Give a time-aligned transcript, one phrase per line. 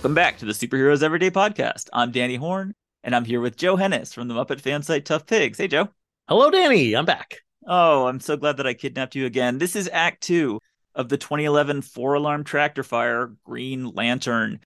[0.00, 1.90] Welcome back to the Superheroes Everyday Podcast.
[1.92, 2.74] I'm Danny Horn,
[3.04, 5.58] and I'm here with Joe Hennes from the Muppet fan site Tough Pigs.
[5.58, 5.90] Hey, Joe.
[6.26, 6.94] Hello, Danny.
[6.94, 7.40] I'm back.
[7.66, 9.58] Oh, I'm so glad that I kidnapped you again.
[9.58, 10.58] This is Act Two
[10.94, 14.60] of the 2011 four alarm tractor fire Green Lantern.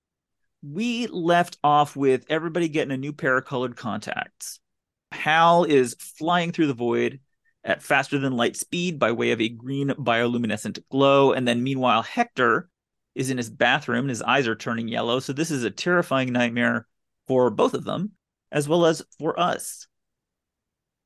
[0.63, 4.61] We left off with everybody getting a new pair of colored contacts.
[5.11, 7.19] Hal is flying through the void
[7.65, 11.33] at faster than light speed by way of a green bioluminescent glow.
[11.33, 12.69] And then, meanwhile, Hector
[13.15, 15.21] is in his bathroom and his eyes are turning yellow.
[15.21, 16.87] So, this is a terrifying nightmare
[17.27, 18.13] for both of them,
[18.53, 19.87] as well as for us.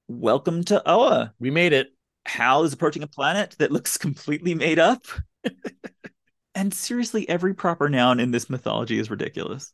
[0.08, 1.34] Welcome to Oa.
[1.38, 1.88] We made it.
[2.26, 5.06] Hal is approaching a planet that looks completely made up.
[6.55, 9.72] and seriously, every proper noun in this mythology is ridiculous.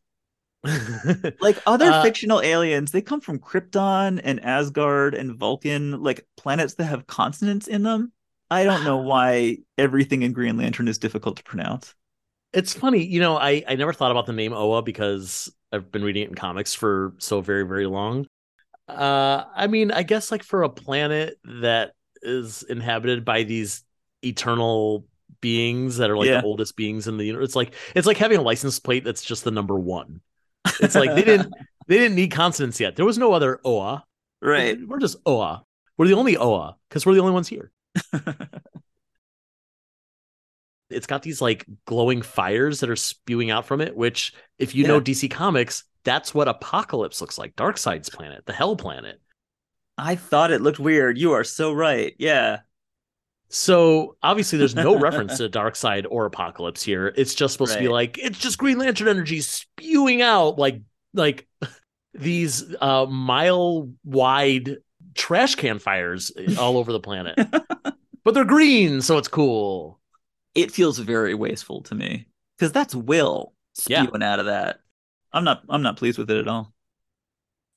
[1.41, 6.75] like other uh, fictional aliens, they come from Krypton and Asgard and Vulcan, like planets
[6.75, 8.13] that have consonants in them.
[8.51, 11.95] I don't know why everything in Green Lantern is difficult to pronounce.
[12.55, 16.05] It's funny, you know, I, I never thought about the name Oa because I've been
[16.05, 18.27] reading it in comics for so very, very long.
[18.89, 23.83] Uh, I mean, I guess like for a planet that is inhabited by these
[24.23, 25.07] eternal
[25.41, 26.41] beings that are like yeah.
[26.41, 27.49] the oldest beings in the universe.
[27.49, 30.21] It's like it's like having a license plate that's just the number one.
[30.81, 31.53] It's like they didn't
[31.87, 32.97] they didn't need consonants yet.
[32.97, 34.05] There was no other Oa.
[34.41, 34.79] Right.
[34.87, 35.63] We're just Oa.
[35.99, 37.71] We're the only Oa because we're the only ones here.
[40.95, 44.83] it's got these like glowing fires that are spewing out from it, which if you
[44.83, 44.89] yeah.
[44.89, 47.57] know DC Comics, that's what Apokolips looks like.
[47.57, 49.21] Darkseid's planet, the Hell planet.
[49.97, 51.19] I thought it looked weird.
[51.19, 52.15] You are so right.
[52.19, 52.61] Yeah.
[53.49, 57.13] So obviously, there's no reference to Darkseid or Apokolips here.
[57.17, 57.79] It's just supposed right.
[57.79, 60.83] to be like it's just Green Lantern energy spewing out like
[61.13, 61.47] like
[62.15, 64.79] these uh, mile wide
[65.15, 67.39] trash can fires all over the planet.
[68.25, 70.01] but they're green, so it's cool.
[70.55, 72.27] It feels very wasteful to me
[72.57, 74.33] because that's Will spewing yeah.
[74.33, 74.81] out of that.
[75.33, 75.63] I'm not.
[75.69, 76.73] I'm not pleased with it at all.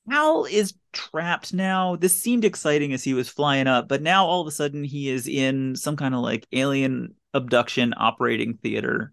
[0.08, 1.96] Hal is trapped now.
[1.96, 5.10] This seemed exciting as he was flying up, but now all of a sudden he
[5.10, 9.12] is in some kind of like alien abduction operating theater.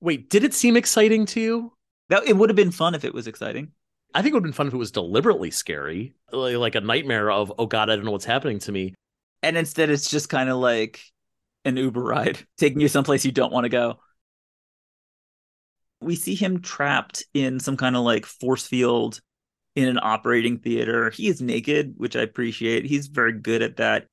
[0.00, 1.72] Wait, did it seem exciting to you?
[2.08, 3.72] That it would have been fun if it was exciting.
[4.14, 7.30] I think it would have been fun if it was deliberately scary, like a nightmare
[7.30, 8.94] of oh god, I don't know what's happening to me.
[9.42, 11.00] And instead, it's just kind of like
[11.64, 14.00] an Uber ride taking you someplace you don't want to go.
[16.00, 19.20] We see him trapped in some kind of like force field
[19.76, 21.10] in an operating theater.
[21.10, 22.84] He is naked, which I appreciate.
[22.84, 24.06] He's very good at that.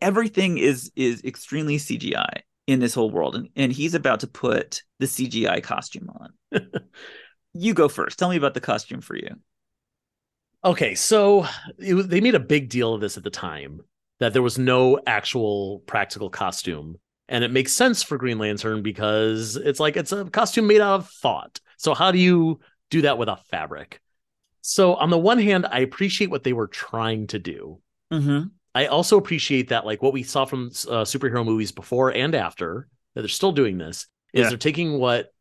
[0.00, 4.82] Everything is is extremely CGI in this whole world, and, and he's about to put
[4.98, 6.70] the CGI costume on.
[7.54, 8.18] you go first.
[8.18, 9.30] Tell me about the costume for you.
[10.64, 11.46] Okay, so
[11.78, 13.82] was, they made a big deal of this at the time
[14.20, 16.98] that there was no actual practical costume.
[17.28, 21.00] And it makes sense for Green Lantern because it's like it's a costume made out
[21.00, 21.60] of thought.
[21.76, 22.60] So how do you
[22.90, 24.00] do that with a fabric?
[24.62, 27.80] So on the one hand, I appreciate what they were trying to do.
[28.12, 28.48] Mm-hmm.
[28.74, 32.88] I also appreciate that, like what we saw from uh, superhero movies before and after,
[33.14, 34.06] that they're still doing this.
[34.32, 34.48] Is yeah.
[34.50, 35.32] they're taking what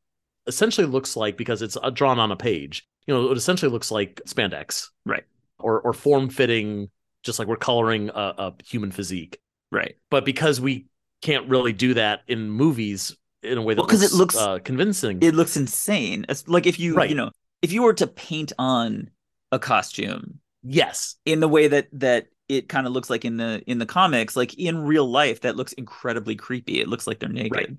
[0.47, 2.87] essentially looks like because it's uh, drawn on a page.
[3.07, 5.25] You know, it essentially looks like spandex, right?
[5.59, 6.89] Or or form fitting,
[7.25, 9.39] just like we're coloring a, a human physique,
[9.71, 9.95] right?
[10.09, 10.85] But because we
[11.21, 14.59] can't really do that in movies in a way that because well, it looks uh,
[14.59, 16.25] convincing, it looks insane.
[16.29, 17.09] It's like if you right.
[17.09, 17.31] you know
[17.61, 19.09] if you were to paint on
[19.51, 20.39] a costume.
[20.63, 21.15] Yes.
[21.25, 24.35] In the way that that it kind of looks like in the in the comics,
[24.35, 26.79] like in real life, that looks incredibly creepy.
[26.79, 27.51] It looks like they're naked.
[27.51, 27.69] Right.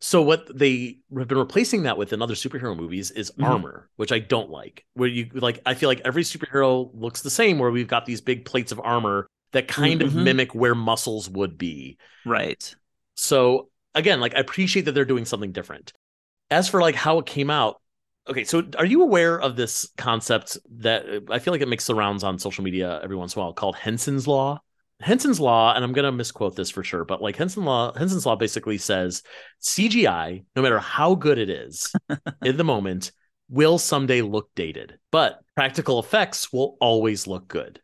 [0.00, 3.44] So what they have been replacing that with in other superhero movies is mm-hmm.
[3.44, 4.84] armor, which I don't like.
[4.94, 7.58] Where you like, I feel like every superhero looks the same.
[7.58, 10.18] Where we've got these big plates of armor that kind mm-hmm.
[10.18, 11.98] of mimic where muscles would be.
[12.24, 12.74] Right.
[13.16, 15.92] So again, like I appreciate that they're doing something different.
[16.50, 17.80] As for like how it came out,
[18.28, 21.94] Okay, so are you aware of this concept that I feel like it makes the
[21.94, 24.60] rounds on social media every once in a while called Henson's Law?
[25.00, 28.24] Henson's Law, and I'm going to misquote this for sure, but like Henson Law, Henson's
[28.24, 29.22] Law basically says
[29.62, 31.92] CGI, no matter how good it is
[32.44, 33.12] in the moment,
[33.48, 37.80] will someday look dated, but practical effects will always look good.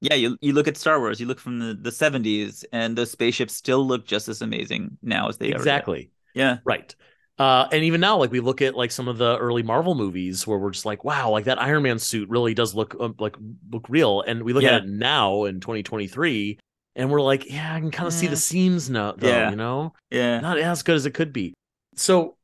[0.00, 3.10] Yeah, you you look at Star Wars, you look from the, the 70s, and those
[3.10, 6.12] spaceships still look just as amazing now as they exactly.
[6.34, 6.94] Yeah, right.
[7.38, 10.46] Uh, and even now, like we look at like some of the early Marvel movies
[10.46, 13.36] where we're just like, wow, like that Iron Man suit really does look uh, like
[13.70, 14.22] look real.
[14.22, 14.76] And we look yeah.
[14.76, 16.58] at it now in 2023,
[16.96, 18.20] and we're like, yeah, I can kind of yeah.
[18.20, 19.50] see the seams now, though, yeah.
[19.50, 21.54] you know, yeah, not as good as it could be.
[21.94, 22.36] So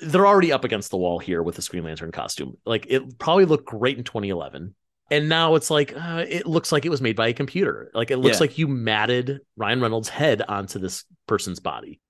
[0.00, 2.56] they're already up against the wall here with the Screen Lantern costume.
[2.64, 4.74] Like it probably looked great in 2011.
[5.10, 7.90] And now it's like uh, it looks like it was made by a computer.
[7.92, 12.00] Like it looks like you matted Ryan Reynolds' head onto this person's body.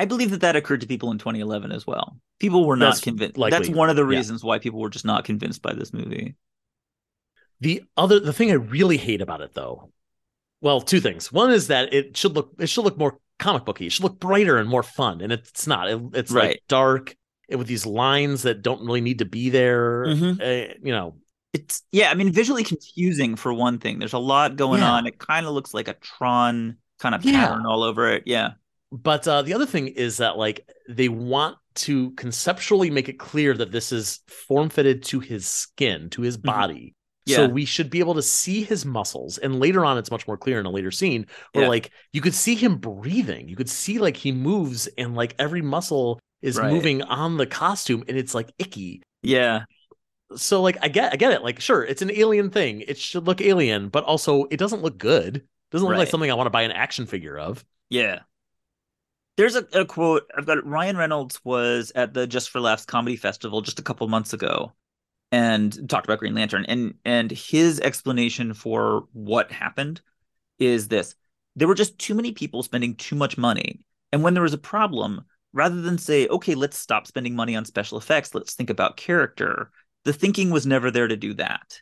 [0.00, 2.16] I believe that that occurred to people in 2011 as well.
[2.38, 3.36] People were not That's convinced.
[3.36, 4.16] likely, That's one of the yeah.
[4.16, 6.34] reasons why people were just not convinced by this movie.
[7.60, 9.92] The other the thing I really hate about it though,
[10.62, 11.30] well, two things.
[11.30, 13.86] One is that it should look it should look more comic booky.
[13.86, 15.88] It should look brighter and more fun, and it's not.
[15.90, 16.48] It, it's Right.
[16.48, 17.14] like dark
[17.50, 20.06] with these lines that don't really need to be there.
[20.06, 20.40] Mhm.
[20.40, 21.16] Uh, you know,
[21.52, 23.98] It's yeah, I mean visually confusing for one thing.
[23.98, 24.92] There's a lot going Yeah.
[24.92, 25.06] on.
[25.06, 27.48] It kind of looks like a Tron kind of Yeah.
[27.48, 28.22] pattern all over it.
[28.26, 28.52] Yeah.
[28.92, 33.54] But uh, the other thing is that like they want to conceptually make it clear
[33.56, 36.94] that this is form fitted to his skin, to his body.
[37.28, 37.48] So Mm-hmm.
[37.48, 37.52] Yeah.
[37.54, 39.38] we should be able to see his muscles.
[39.38, 41.68] And later on, it's much more clear in a later scene where Yeah.
[41.68, 43.48] like you could see him breathing.
[43.48, 46.72] You could see like he moves and like every muscle is Right.
[46.72, 49.02] moving on the costume and it's like icky.
[49.22, 49.64] Yeah.
[50.34, 51.42] So like I get I get it.
[51.42, 52.80] Like sure, it's an alien thing.
[52.88, 55.36] It should look alien, but also it doesn't look good.
[55.36, 57.64] It doesn't look like something I want to buy an action figure of.
[57.90, 58.20] Yeah.
[59.40, 60.58] There's a, a quote I've got.
[60.58, 60.66] it.
[60.66, 64.74] Ryan Reynolds was at the Just for Laughs comedy festival just a couple months ago,
[65.32, 66.66] and talked about Green Lantern.
[66.66, 70.02] and And his explanation for what happened
[70.58, 71.14] is this:
[71.56, 73.80] there were just too many people spending too much money,
[74.12, 77.64] and when there was a problem, rather than say, "Okay, let's stop spending money on
[77.64, 79.70] special effects, let's think about character,"
[80.04, 81.80] the thinking was never there to do that.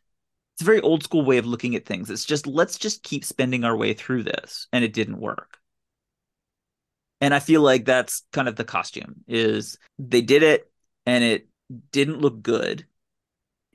[0.55, 2.09] It's a very old school way of looking at things.
[2.09, 5.58] It's just let's just keep spending our way through this, and it didn't work
[7.21, 10.71] and i feel like that's kind of the costume is they did it
[11.07, 11.49] and it
[11.93, 12.87] didn't look good.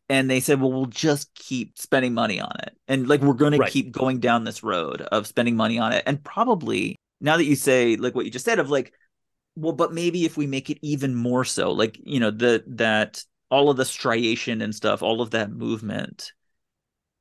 [0.09, 2.75] And they said well we'll just keep spending money on it.
[2.87, 3.67] And like we're going Right.
[3.67, 6.03] to keep going down this road of spending money on it.
[6.05, 8.93] And probably now that you say like what you just said of like
[9.55, 13.23] well but maybe if we make it even more so like you know the that
[13.49, 16.33] all of the striation and stuff all of that movement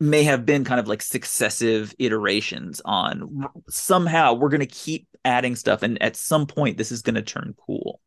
[0.03, 5.55] may have been kind of like successive iterations on somehow we're going to keep adding
[5.57, 8.01] stuff and at some point this is going to turn cool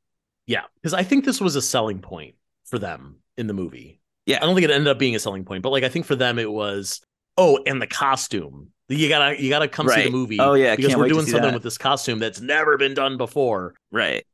[0.47, 3.99] Yeah, because I think this was a selling point for them in the movie.
[4.25, 4.37] Yeah.
[4.37, 6.15] I don't think it ended up being a selling point, but like I think for
[6.15, 7.01] them it was,
[7.37, 8.71] oh, and the costume.
[8.89, 10.39] You gotta you gotta come see the movie.
[10.39, 11.53] Oh, yeah, because we're doing something that.
[11.55, 13.73] with this costume that's never been done before.
[13.91, 14.25] right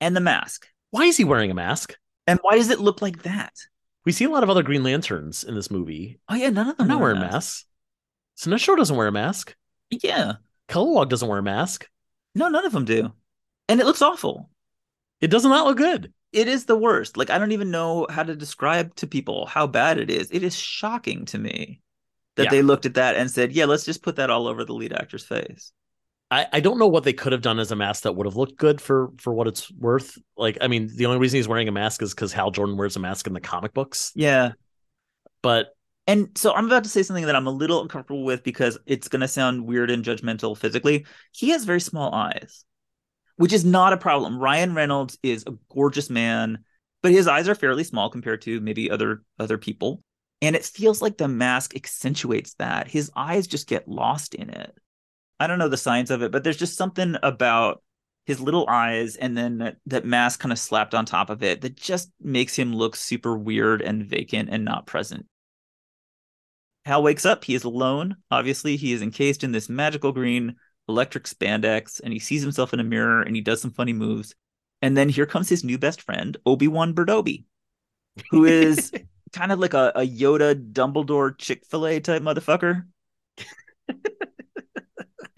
[0.00, 1.96] and the mask Why is he wearing a mask?
[2.26, 3.52] and why does it look like that
[4.10, 6.18] We see a lot of other Green Lanterns in this movie.
[6.28, 7.64] oh yeah none of them not wear wearing masks.
[8.36, 9.54] Sinestro doesn't wear a mask.
[9.88, 10.32] yeah
[10.68, 11.86] Kilowog doesn't wear a mask.
[12.34, 13.12] no none of them do
[13.68, 14.50] and it looks awful
[15.20, 16.12] It does not look good.
[16.32, 19.68] it is the worst like i don't even know how to describe to people how
[19.68, 21.80] bad it is it is shocking to me
[22.34, 22.50] that Yeah.
[22.50, 24.92] they looked at that and said yeah let's just put that all over the lead
[24.92, 25.70] actor's face
[26.30, 28.36] I, I don't know what they could have done as a mask that would have
[28.36, 30.16] looked good for for what it's worth.
[30.36, 32.96] Like, I mean, the only reason he's wearing a mask is because Hal Jordan wears
[32.96, 34.12] a mask in the comic books.
[34.14, 34.52] yeah
[35.42, 35.74] But
[36.06, 39.08] And so I'm about to say something that I'm a little uncomfortable with because it's
[39.08, 41.04] going to sound weird and judgmental physically.
[41.32, 42.64] He has very small eyes,
[43.36, 44.38] which is not a problem.
[44.38, 46.64] Ryan Reynolds is a gorgeous man,
[47.02, 50.02] but his eyes are fairly small compared to maybe other other people.
[50.42, 52.88] And it feels like the mask accentuates that.
[52.88, 54.74] His eyes just get lost in it.
[55.40, 57.82] I don't know the science of it, but there's just something about
[58.26, 61.62] his little eyes and then that, that mask kind of slapped on top of it
[61.62, 65.26] that just makes him look super weird and vacant and not present.
[66.84, 67.44] Hal wakes up.
[67.44, 68.16] He is alone.
[68.30, 70.56] Obviously, he is encased in this magical green
[70.88, 74.34] electric spandex, and he sees himself in a mirror and he does some funny moves.
[74.82, 77.44] And then here comes his new best friend, Obi Wan Berdobi,
[78.30, 78.92] who is
[79.32, 82.84] kind of like a, a Yoda Dumbledore Chick fil A type motherfucker.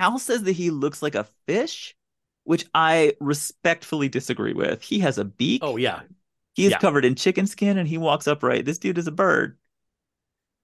[0.02, 1.94] Hal says that he looks like a fish,
[2.42, 4.82] which I respectfully disagree with.
[4.82, 5.62] He has a beak.
[5.62, 6.00] oh yeah,
[6.54, 6.78] he is yeah.
[6.78, 8.64] covered in chicken skin and he walks upright.
[8.64, 9.58] This dude is a bird.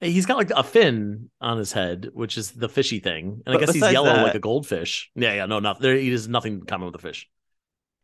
[0.00, 3.60] He's got like a fin on his head, which is the fishy thing, and I
[3.60, 5.08] guess he's yellow that- like a goldfish.
[5.14, 5.94] Yeah, yeah, no, not there.
[5.94, 7.28] He has nothing in common with a fish.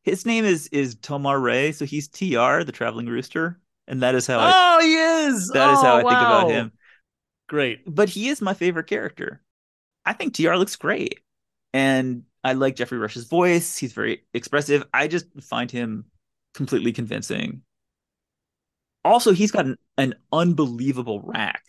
[0.05, 4.39] His name is is Tomar-Re, so he's TR, the traveling rooster, and that is how
[4.39, 5.49] I oh, he is.
[5.49, 6.73] that is how Oh, I think about him.
[7.49, 7.81] Great.
[7.93, 9.43] But he is my favorite character.
[10.07, 11.21] I think TR looks great,
[11.75, 13.77] and I like Geoffrey Rush's voice.
[13.77, 14.85] He's very expressive.
[14.95, 16.07] I just find him
[16.55, 17.61] completely convincing.
[19.05, 21.63] Also, he's got an, an unbelievable rack.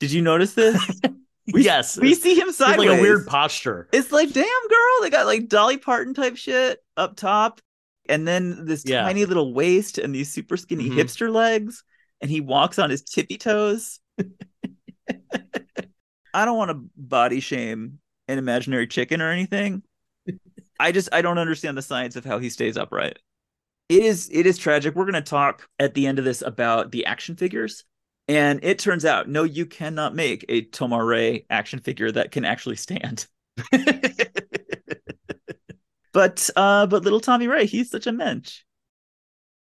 [0.00, 1.00] Did you notice this?
[1.52, 2.90] We- yes, we see him it's sideways.
[2.90, 3.88] like a weird posture.
[3.92, 7.60] It's like, damn, girl, they got like Dolly Parton type shit up top,
[8.08, 9.02] and then this Yeah.
[9.02, 10.96] tiny little waist and these super skinny Mhm.
[10.96, 11.82] hipster legs,
[12.20, 13.98] and he walks on his tippy toes.
[16.32, 17.98] I don't want to body shame
[18.30, 19.82] an imaginary chicken or anything.
[20.78, 23.18] I just I don't understand the science of how he stays upright.
[23.88, 24.94] It is it is tragic.
[24.94, 27.84] We're going to talk at the end of this about the action figures.
[28.28, 32.76] And it turns out, no, you cannot make a Tomar-Re action figure that can actually
[32.76, 33.26] stand.
[36.12, 38.62] But uh, but little Tommy Ray, he's such a mensch.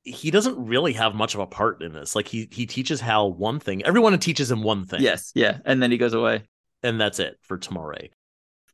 [0.04, 2.14] He doesn't really have much of a part in this.
[2.14, 3.84] Like he he teaches Hal one thing.
[3.84, 5.00] Everyone teaches him one thing.
[5.00, 6.44] Yes, yeah, and then he goes away.
[6.82, 8.08] And that's it for Tomorrow.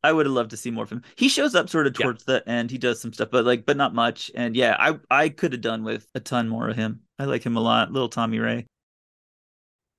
[0.05, 1.05] I would have loved to see more from him.
[1.17, 2.05] He shows up sort of Yeah.
[2.05, 2.71] towards the end.
[2.71, 4.31] He does some stuff, but like, but not much.
[4.35, 7.01] And yeah, I I could have done with a ton more of him.
[7.19, 8.67] I like him a lot, little Tommy Ray.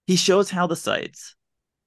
[0.08, 1.36] He shows how the sights.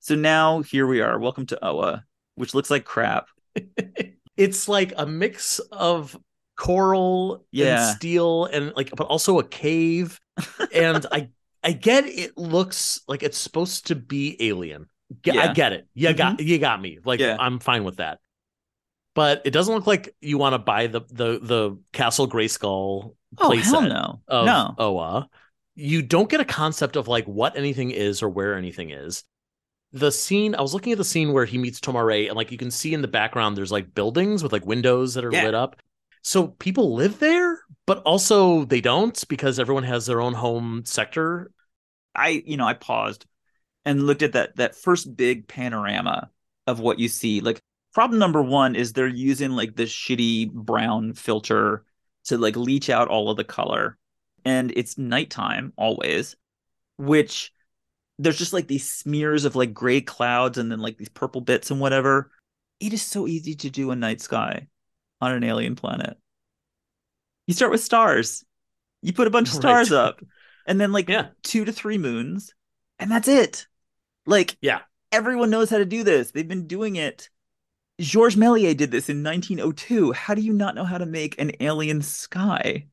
[0.00, 1.18] So now here we are.
[1.18, 2.04] Welcome to Oa,
[2.36, 3.28] which looks like crap.
[4.36, 6.16] it's like a mix of
[6.56, 7.86] coral Yeah.
[7.88, 10.18] and steel and like but also a cave
[10.72, 11.28] and i
[11.62, 14.88] i get it looks like it's supposed to be alien
[15.24, 15.86] Ge- i get it.
[15.94, 16.46] You got mm-hmm.
[16.48, 16.98] you got me.
[17.04, 17.36] Like Yeah.
[17.38, 18.18] i'm fine with that.
[19.14, 23.50] But it doesn't look like you want to buy the the the castle grayskull Oh
[23.50, 24.74] playset hell no, of no.
[24.78, 25.28] oa.
[25.74, 29.24] You don't get a concept of like what anything is or where anything is.
[29.92, 32.58] The scene i was looking at the scene where he meets Tomar-Re and like you
[32.58, 35.44] can see in the background there's like buildings with like windows that are Yeah.
[35.44, 35.76] lit up.
[36.22, 41.52] So people live there but also they don't because everyone has their own home sector.
[42.14, 43.26] I you know I paused
[43.86, 46.30] and looked at that that first big panorama
[46.66, 47.40] of what you see.
[47.40, 47.60] Like
[47.94, 51.84] problem number one is they're using like this shitty brown filter
[52.24, 53.96] to like leach out all of the color,
[54.44, 56.36] and it's nighttime always,
[56.98, 57.52] which
[58.18, 61.70] there's just like these smears of like gray clouds and then like these purple bits
[61.70, 62.30] and whatever.
[62.80, 64.66] It is so easy to do a night sky
[65.20, 66.18] on an alien planet.
[67.46, 68.44] You start with stars.
[69.02, 69.62] You put a bunch of Right.
[69.62, 70.20] stars up,
[70.66, 71.28] and then like Yeah.
[71.42, 72.52] two to three moons,
[72.98, 73.66] and that's it.
[74.26, 74.80] Like, Yeah.
[75.12, 76.30] everyone knows how to do this.
[76.30, 77.30] They've been doing it.
[78.00, 80.12] Georges Méliès did this in 1902.
[80.12, 82.88] How do you not know how to make an alien sky?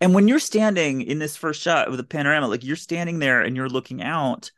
[0.00, 3.40] And when you're standing in this first shot of the panorama, like you're standing there
[3.42, 4.50] and you're looking out,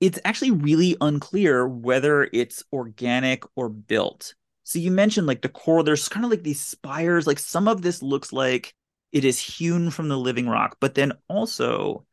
[0.00, 4.34] it's actually really unclear whether it's organic or built.
[4.64, 7.82] So you mentioned like the core, there's kind of like these spires, like some of
[7.82, 8.74] this looks like
[9.12, 12.04] it is hewn from the living rock, but then also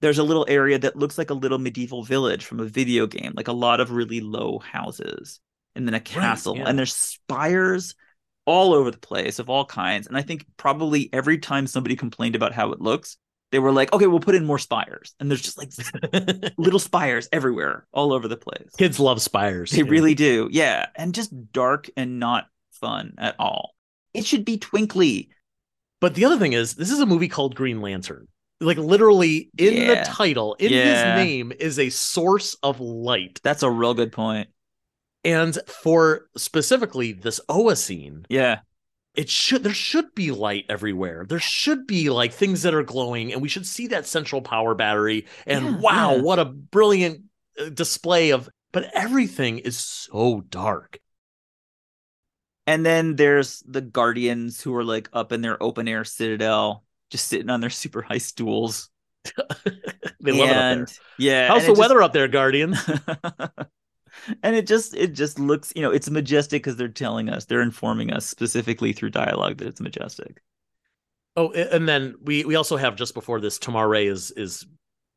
[0.00, 3.32] there's a little area that looks like a little medieval village from a video game,
[3.34, 5.40] like a lot of really low houses,
[5.74, 6.64] and then a castle, yeah.
[6.66, 7.94] and there's spires
[8.46, 10.06] all over the place of all kinds.
[10.06, 13.18] And I think probably every time somebody complained about how it looks,
[13.50, 15.14] they were like, okay, we'll put in more spires.
[15.20, 15.70] And there's just like
[16.58, 18.70] little spires everywhere, all over the place.
[18.76, 19.90] kids love spires They know?
[19.90, 20.48] really do.
[20.50, 20.86] Yeah.
[20.96, 23.74] And just dark and not fun at all.
[24.14, 25.28] It should be twinkly.
[26.00, 28.28] But the other thing is, this is a movie called Green Lantern.
[28.60, 30.02] Like literally in Yeah.
[30.04, 31.16] the title, in Yeah.
[31.16, 33.40] his name is a source of light.
[33.42, 34.48] That's a real good point.
[35.24, 38.60] And for specifically this Oa scene, Yeah.
[39.14, 41.24] it should there should be light everywhere.
[41.28, 44.74] There should be like things that are glowing, and we should see that central power
[44.74, 45.26] battery.
[45.46, 47.24] And Yeah, wow, what a brilliant
[47.58, 48.48] uh, display of!
[48.72, 51.00] But everything is so dark.
[52.66, 57.28] And then there's the guardians who are like up in their open air citadel, just
[57.28, 58.90] sitting on their super high stools.
[60.20, 60.86] They love it up there.
[61.16, 61.48] Yeah.
[61.48, 62.74] How's the it just- weather up there, Guardian?
[64.42, 67.62] and it just it just looks you know it's majestic because they're telling us they're
[67.62, 70.42] informing us specifically through dialogue that it's majestic
[71.36, 74.66] Oh, and then we we also have just before this, Tomar-Re is is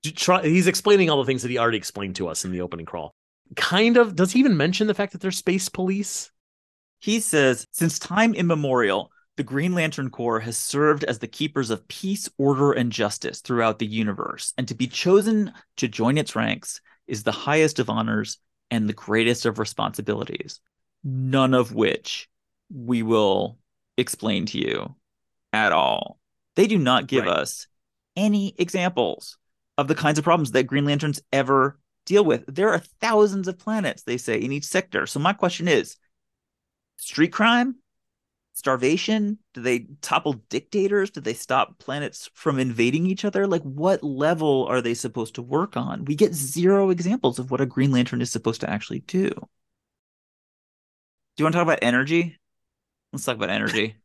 [0.04, 2.86] try, he's explaining all the things that he already explained to us in the opening
[2.86, 3.12] crawl.
[3.56, 4.16] Kind of.
[4.16, 6.32] Does he even mention the fact that they're space police?
[7.00, 9.11] he says since time immemorial
[9.42, 13.80] the green lantern corps has served as the keepers of peace order and justice throughout
[13.80, 18.38] the universe and to be chosen to join its ranks is the highest of honors
[18.70, 20.60] and the greatest of responsibilities
[21.04, 22.30] none of which
[22.72, 23.58] we will
[23.98, 24.94] explain to you
[25.52, 26.20] at all.
[26.56, 27.38] They do not give Right.
[27.38, 27.66] us
[28.16, 29.40] any examples
[29.76, 32.44] of the kinds of problems that green lanterns ever deal with.
[32.48, 35.08] There are thousands of planets they say in each sector.
[35.08, 35.98] So my question is
[36.98, 37.78] street crime
[38.54, 39.38] starvation?
[39.54, 41.10] Do they topple dictators?
[41.12, 43.48] Do they stop planets from invading each other?
[43.48, 46.06] Like what level are they supposed to work on?
[46.06, 49.30] We get zero examples of what a green lantern is supposed to actually do.
[49.30, 49.38] Do
[51.38, 52.38] you want to talk about energy?
[53.14, 53.96] Let's talk about energy.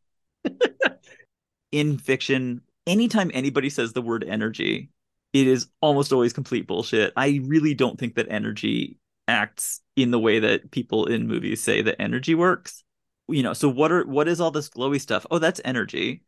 [1.73, 4.91] In fiction anytime anybody says the word energy
[5.33, 7.13] it is almost always complete bullshit.
[7.15, 8.99] I really don't think that energy
[9.29, 12.85] acts in the way that people in movies say that energy works
[13.29, 15.27] you know so what are what is all this glowy stuff?
[15.31, 16.23] Oh that's energy.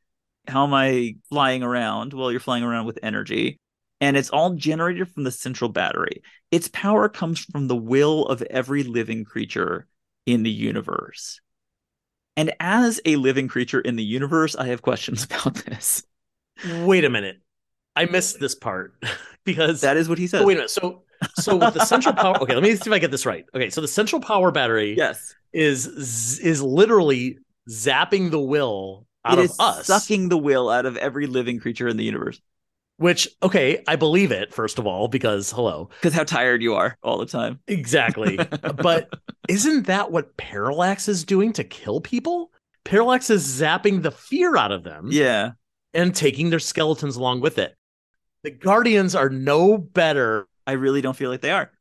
[0.47, 2.13] How am i flying around?
[2.13, 3.59] Well you're flying around with energy.
[4.01, 6.23] And it's all generated from the central battery.
[6.53, 9.89] Its power comes from the will of every living creature
[10.25, 11.41] in the universe.
[12.37, 16.05] And as a living creature in the universe i have questions about this.
[16.83, 17.41] Wait a minute.
[17.97, 18.95] I missed this part
[19.45, 20.71] because that is what he said oh, wait a minute.
[20.71, 21.03] So
[21.37, 23.45] so with the central power okay, let me see if I get this right.
[23.55, 25.87] Okay, so the central power battery yes is
[26.41, 27.39] is literally
[27.71, 29.87] zapping the will out It of is us.
[29.87, 32.41] sucking the will out of every living creature in the universe.
[32.99, 35.89] Which, okay, I believe it, first of all, because hello.
[36.01, 37.61] Because how tired you are all the time.
[37.69, 38.37] Exactly.
[38.83, 39.09] but
[39.49, 42.51] isn't that what Parallax is doing to kill people?
[42.85, 45.53] Parallax is zapping the fear out of them Yeah.
[45.95, 47.77] and taking their skeletons along with it.
[48.43, 50.49] The Guardians are no better.
[50.69, 51.73] I really don't feel like they are.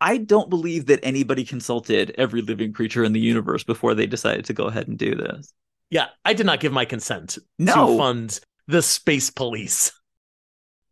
[0.00, 4.46] I don't believe that anybody consulted every living creature in the universe before they decided
[4.46, 5.52] to go ahead and do this.
[5.90, 7.88] Yeah, I did not give my consent No.
[7.92, 9.92] to fund the space police.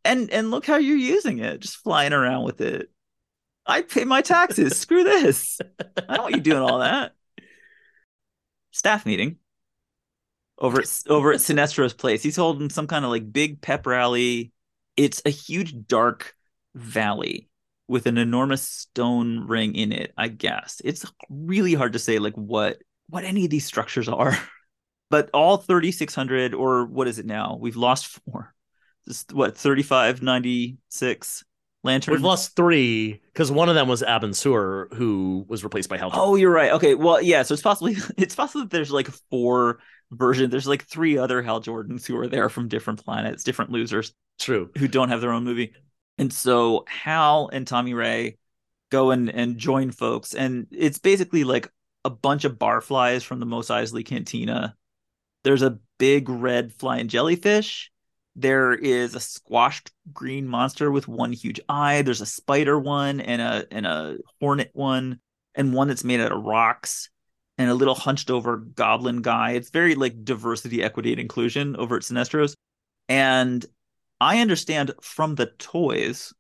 [0.05, 2.91] And and look how you're using it, just flying around with it.
[3.65, 4.77] I pay my taxes.
[4.79, 5.61] Screw this.
[5.97, 7.13] I don't want you doing all that.
[8.73, 9.37] Staff meeting
[10.59, 12.23] over at, over at Sinestro's place.
[12.23, 14.53] He's holding some kind of like big pep rally.
[14.97, 16.35] It's a huge dark
[16.75, 17.49] valley
[17.89, 20.81] with an enormous stone ring in it, I guess.
[20.85, 24.39] It's really hard to say like what what any of these structures are.
[25.11, 27.57] But all 3600 or what is it now?
[27.59, 28.55] We've lost four.
[29.07, 31.45] This what 3596
[31.83, 32.15] lanterns.
[32.15, 36.11] We've lost three because one of them was Abin Sur, who was replaced by Hal.
[36.13, 36.73] Oh, you're right.
[36.73, 37.43] Okay, well, yeah.
[37.43, 39.79] So it's possibly it's possible that there's like four
[40.11, 40.51] versions.
[40.51, 44.71] There's like three other Hal Jordans who are there from different planets, different losers True.
[44.77, 45.73] who don't have their own movie.
[46.19, 48.37] And so Hal and Tommy Ray
[48.91, 51.71] go and and join folks, and it's basically like
[52.05, 54.75] a bunch of barflies from the Mos Eisley Cantina.
[55.45, 57.91] There's a big red flying jellyfish.
[58.35, 62.03] There is a squashed green monster with one huge eye.
[62.03, 65.21] There's a spider one and a and a hornet one
[65.55, 67.11] and one that's made out of rocks
[67.59, 69.53] and a little hunched over goblin guy.
[69.53, 72.55] It's very like diversity, equity, and inclusion over at Sinestros.
[73.09, 73.65] And
[74.21, 76.33] I understand from the toys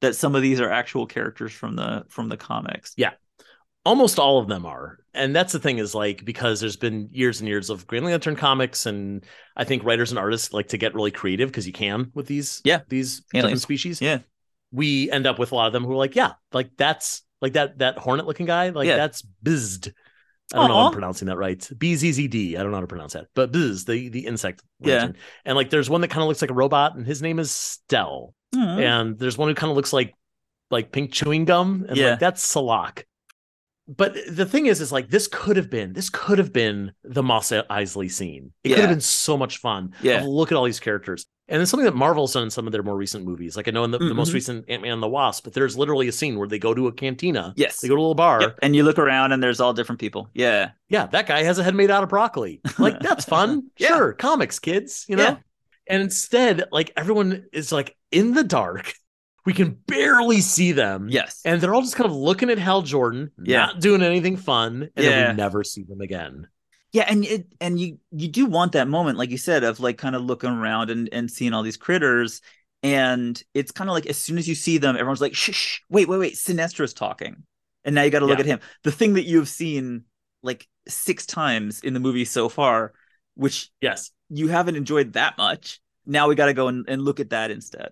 [0.00, 2.94] that some of these are actual characters from the from the comics.
[2.96, 3.12] Yeah.
[3.84, 4.98] Almost all of them are.
[5.14, 8.36] And that's the thing is like because there's been years and years of Green Lantern
[8.36, 9.24] comics and
[9.56, 12.60] I think writers and artists like to get really creative because you can with these
[12.64, 12.80] Yeah.
[12.88, 13.44] these Aliens.
[13.46, 14.00] different species.
[14.00, 14.18] Yeah.
[14.72, 17.54] We end up with a lot of them who are like, yeah, like that's like
[17.54, 18.96] that that hornet looking guy, like Yeah.
[18.96, 19.92] that's Bzzd.
[20.52, 21.68] I don't know if I'm pronouncing that right.
[21.78, 22.56] B Z Z D.
[22.56, 23.26] I don't know how to pronounce that.
[23.34, 24.62] But Biz, the the insect.
[24.80, 25.10] Yeah.
[25.44, 27.50] And like there's one that kind of looks like a robot and his name is
[27.50, 28.34] Stel.
[28.52, 28.58] Hmm.
[28.80, 30.12] and there's one who kind of looks like
[30.72, 32.10] like pink chewing gum and Yeah.
[32.10, 33.06] like that's Salaak.
[33.86, 37.22] But the thing is, is like this could have been this could have been the
[37.22, 38.52] Mos Eisley scene.
[38.64, 39.94] It could have been so much fun.
[40.02, 40.24] Yeah.
[40.26, 41.26] Look at all these characters.
[41.50, 43.56] And it's something that Marvel's done in some of their more recent movies.
[43.56, 44.34] Like I know in the, the most Mhm.
[44.34, 46.86] recent Ant Man and the Wasp, but there's literally a scene where they go to
[46.86, 47.52] a cantina.
[47.56, 47.80] Yes.
[47.80, 48.40] They go to a little bar.
[48.40, 48.58] Yep.
[48.62, 50.30] And you look around and there's all different people.
[50.32, 50.70] Yeah.
[50.88, 52.60] Yeah, that guy has a head made out of broccoli.
[52.78, 53.70] Like that's fun.
[53.76, 53.88] Yeah.
[53.88, 55.22] Sure, comics, kids, you know?
[55.24, 55.36] Yeah.
[55.88, 58.94] And instead, like everyone is like in the dark.
[59.46, 61.08] We can barely see them.
[61.10, 61.40] Yes.
[61.44, 63.66] And they're all just kind of looking at Hal Jordan, Yeah.
[63.66, 65.10] not doing anything fun, and Yeah.
[65.10, 66.46] then we never see them again.
[66.92, 69.96] Yeah, and it and you you do want that moment, like you said, of like
[69.98, 72.40] kind of looking around and and seeing all these critters,
[72.82, 75.80] and it's kind of like as soon as you see them, everyone's like, shh, shh
[75.88, 77.44] wait, wait, wait, Sinestro's talking,
[77.84, 78.42] and now you got to look Yeah.
[78.42, 78.60] at him.
[78.82, 80.04] The thing that you've seen
[80.42, 82.92] like six times in the movie so far,
[83.34, 84.10] which Yes.
[84.28, 85.80] you haven't enjoyed that much.
[86.06, 87.90] Now we got to go and, and look at that instead.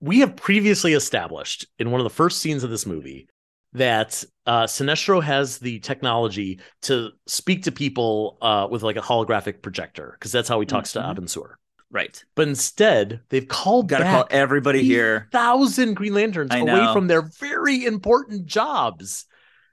[0.00, 3.28] We have previously established in one of the first scenes of this movie
[3.74, 9.60] that uh, Sinestro has the technology to speak to people uh, with like a holographic
[9.62, 11.14] projector, because that's how he talks Mhm.
[11.14, 11.56] to Abin Sur.
[11.90, 12.22] Right.
[12.34, 17.06] But instead, they've called Got to back call everybody here thousand Green Lanterns away from
[17.06, 19.24] their very important jobs,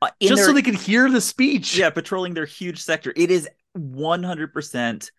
[0.01, 1.77] uh, just their- so they could hear the speech.
[1.77, 3.11] yeah, patrolling their huge sector.
[3.15, 5.11] It is 100%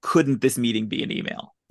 [0.00, 1.54] couldn't this meeting be an email?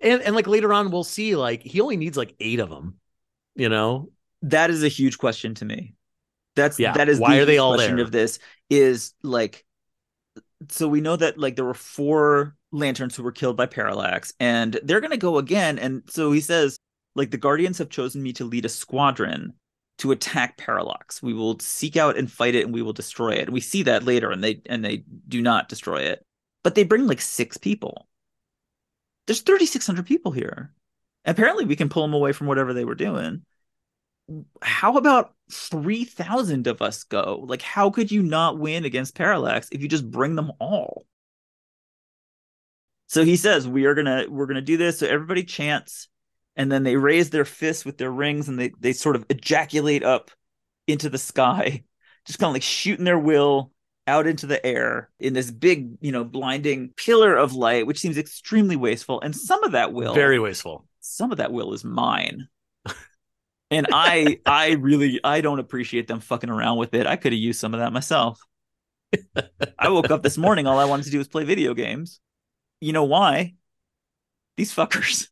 [0.00, 2.99] and and like later on, we'll see like he only needs like eight of them.
[3.60, 4.08] You know,
[4.42, 5.94] That is a huge question to me.
[6.56, 8.04] That's Yeah, that is why the are they all question there?
[8.04, 9.64] of this is like
[10.68, 14.78] so we know that like there were four lanterns who were killed by parallax and
[14.84, 16.78] they're going to go again and so he says
[17.14, 19.52] like the guardians have chosen me to lead a squadron
[19.98, 21.22] to attack parallax.
[21.22, 23.42] We will seek out and fight it and we will destroy it.
[23.42, 26.24] And we see that later and they and they do not destroy it.
[26.62, 28.06] But they bring like six people.
[29.26, 30.72] There's 3600 people here.
[31.24, 33.42] Apparently we can pull them away from whatever they were doing
[34.62, 37.44] how about 3000 of us go?
[37.46, 41.04] Like how could you not win against parallax if you just bring them all?
[43.08, 44.98] So he says we are gonna we're gonna do this.
[44.98, 46.08] So everybody chants
[46.56, 50.04] and then they raise their fists with their rings and they they sort of ejaculate
[50.04, 50.30] up
[50.86, 51.82] into the sky
[52.26, 53.72] just kind of like shooting their will
[54.06, 58.18] out into the air in this big you know blinding pillar of light which seems
[58.18, 60.86] extremely wasteful and some of that will very wasteful.
[61.00, 62.48] some of that will is mine
[63.70, 67.06] And I I really I don't appreciate them fucking around with it.
[67.06, 68.40] I could have used some of that myself.
[69.78, 72.20] I woke up this morning, all I wanted to do was play video games.
[72.80, 73.54] You know why?
[74.56, 75.28] These fuckers.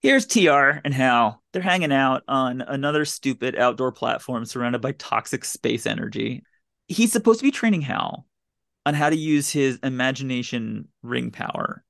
[0.00, 1.42] Here's TR and Hal.
[1.52, 6.44] They're hanging out on another stupid outdoor platform surrounded by toxic space energy.
[6.88, 8.26] He's supposed to be training Hal
[8.84, 11.84] on how to use his imagination ring power.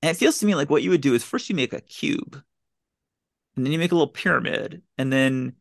[0.00, 1.82] And it feels to me like what you would do is first you make a
[1.82, 2.42] cube,
[3.58, 5.54] and then you make a little pyramid, and then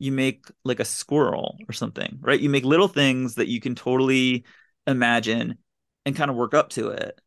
[0.00, 2.40] you make like a squirrel or something, right?
[2.40, 4.44] You make little things that you can totally
[4.86, 5.56] imagine
[6.04, 7.20] and kind of work up to it.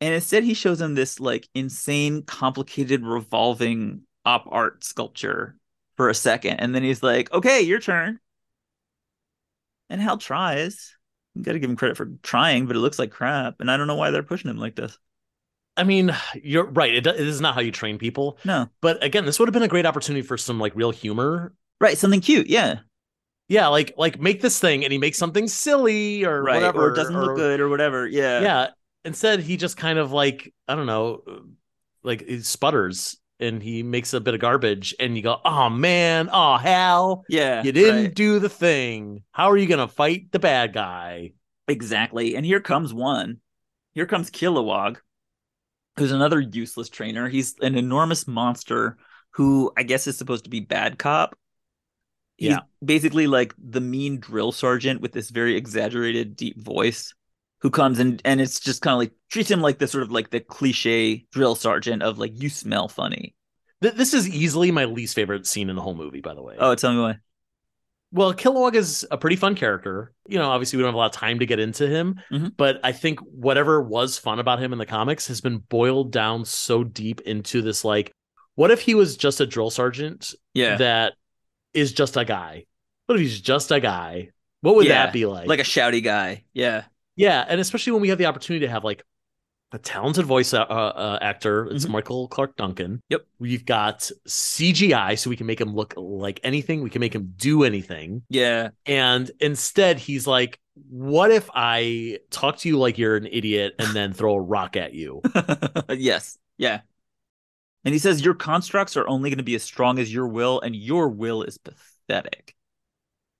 [0.00, 5.56] And instead, he shows him this like insane, complicated, revolving op art sculpture
[5.96, 6.58] for a second.
[6.58, 8.20] And then he's like, okay, your turn.
[9.90, 10.96] And Hal tries.
[11.34, 13.56] You got to give him credit for trying, but it looks like crap.
[13.58, 14.96] And I don't know why they're pushing him like this.
[15.76, 16.94] I mean, you're right.
[16.94, 18.38] It, it is not how you train people.
[18.44, 18.68] No.
[18.80, 21.52] But again, this would have been a great opportunity for some like real humor.
[21.80, 21.98] Right.
[21.98, 22.46] Something cute.
[22.46, 22.78] Yeah.
[23.48, 23.68] Yeah.
[23.68, 26.54] Like, like make this thing and he makes something silly or right.
[26.54, 26.86] whatever.
[26.86, 28.06] Or it doesn't or, look good or whatever.
[28.06, 28.40] Yeah.
[28.40, 28.68] Yeah.
[29.04, 31.22] Instead, he just kind of like, I don't know,
[32.02, 36.30] like he sputters and he makes a bit of garbage and you go, oh man,
[36.32, 37.62] oh Hal, Yeah.
[37.62, 38.14] you didn't right.
[38.14, 39.22] do the thing.
[39.30, 41.32] How are you going to fight the bad guy?
[41.68, 42.34] Exactly.
[42.34, 43.38] And here comes one.
[43.94, 44.96] Here comes Kilowog,
[45.98, 47.28] who's another useless trainer.
[47.28, 48.98] He's an enormous monster
[49.32, 51.36] who I guess is supposed to be bad cop.
[52.36, 52.60] He's Yeah.
[52.84, 57.14] basically like the mean drill sergeant with this very exaggerated deep voice
[57.62, 60.10] who comes and and it's just kind of like treats him like the sort of
[60.10, 63.34] like the cliche drill sergeant of like you smell funny.
[63.82, 66.56] Th- this is easily my least favorite scene in the whole movie, by the way.
[66.58, 67.18] Oh, tell me why.
[68.16, 70.12] Well, Kilowog is a pretty fun character.
[70.26, 72.56] You know, obviously we don't have a lot of time to get into him, Mhm.
[72.56, 76.46] but I think whatever was fun about him in the comics has been boiled down
[76.46, 78.12] so deep into this like,
[78.54, 80.76] what if he was just a drill sergeant Yeah.
[80.76, 81.12] that
[81.74, 82.64] is just a guy?
[83.04, 84.30] What if he's just a guy?
[84.62, 85.46] What would Yeah, that be like?
[85.46, 86.44] like a shouty guy.
[86.54, 86.84] Yeah.
[87.16, 89.04] yeah, and especially when we have the opportunity to have like
[89.76, 91.66] a talented voice uh, uh, actor.
[91.66, 91.90] It's Mhm.
[91.90, 93.02] Michael Clarke Duncan.
[93.10, 93.26] Yep.
[93.38, 96.82] We've got CGI, so we can make him look like anything.
[96.82, 98.22] We can make him do anything.
[98.30, 98.70] Yeah.
[98.86, 100.58] And instead, he's like,
[100.90, 104.76] What if I talk to you like you're an idiot and then throw a rock
[104.76, 105.22] at you?
[105.90, 106.36] yes.
[106.58, 106.80] Yeah.
[107.84, 110.60] And he says your constructs are only going to be as strong as your will,
[110.60, 112.54] and your will is pathetic.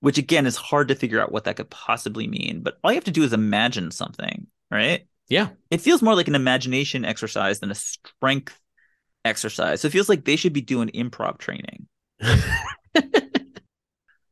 [0.01, 2.61] Which again is hard to figure out what that could possibly mean.
[2.63, 5.07] But all you have to do is imagine something, right?
[5.29, 5.49] Yeah.
[5.71, 8.59] It feels more like an imagination exercise than a strength
[9.25, 9.81] exercise.
[9.81, 11.87] So it feels like they should be doing improv training.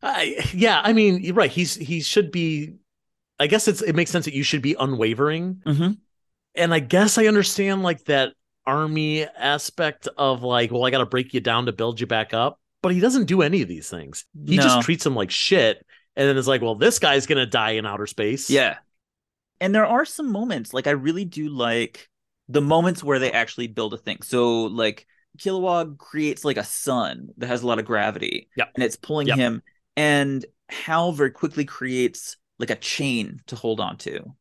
[0.03, 1.51] I, yeah, I mean, you're right.
[1.51, 2.75] He's he should be.
[3.39, 5.93] I guess it's it makes sense that you should be unwavering, Mm-hmm.
[6.55, 8.33] and I guess I understand like that
[8.67, 12.33] army aspect of like, well, I got to break you down to build you back
[12.35, 12.59] up.
[12.83, 14.25] But he doesn't do any of these things.
[14.47, 14.63] He No.
[14.63, 15.85] just treats him like shit,
[16.17, 18.51] and then it's like, well, this guy's gonna die in outer space.
[18.51, 18.77] Yeah.
[19.65, 22.11] And there are some moments, like I really do like
[22.51, 24.19] the moments where they actually build a thing.
[24.21, 25.07] So like
[25.39, 28.51] Kilowog creates like a sun that has a lot of gravity.
[28.57, 28.73] Yep.
[28.75, 29.37] And it's pulling Yep.
[29.39, 29.63] him.
[29.97, 34.35] And Hal very quickly creates like a chain to hold on to.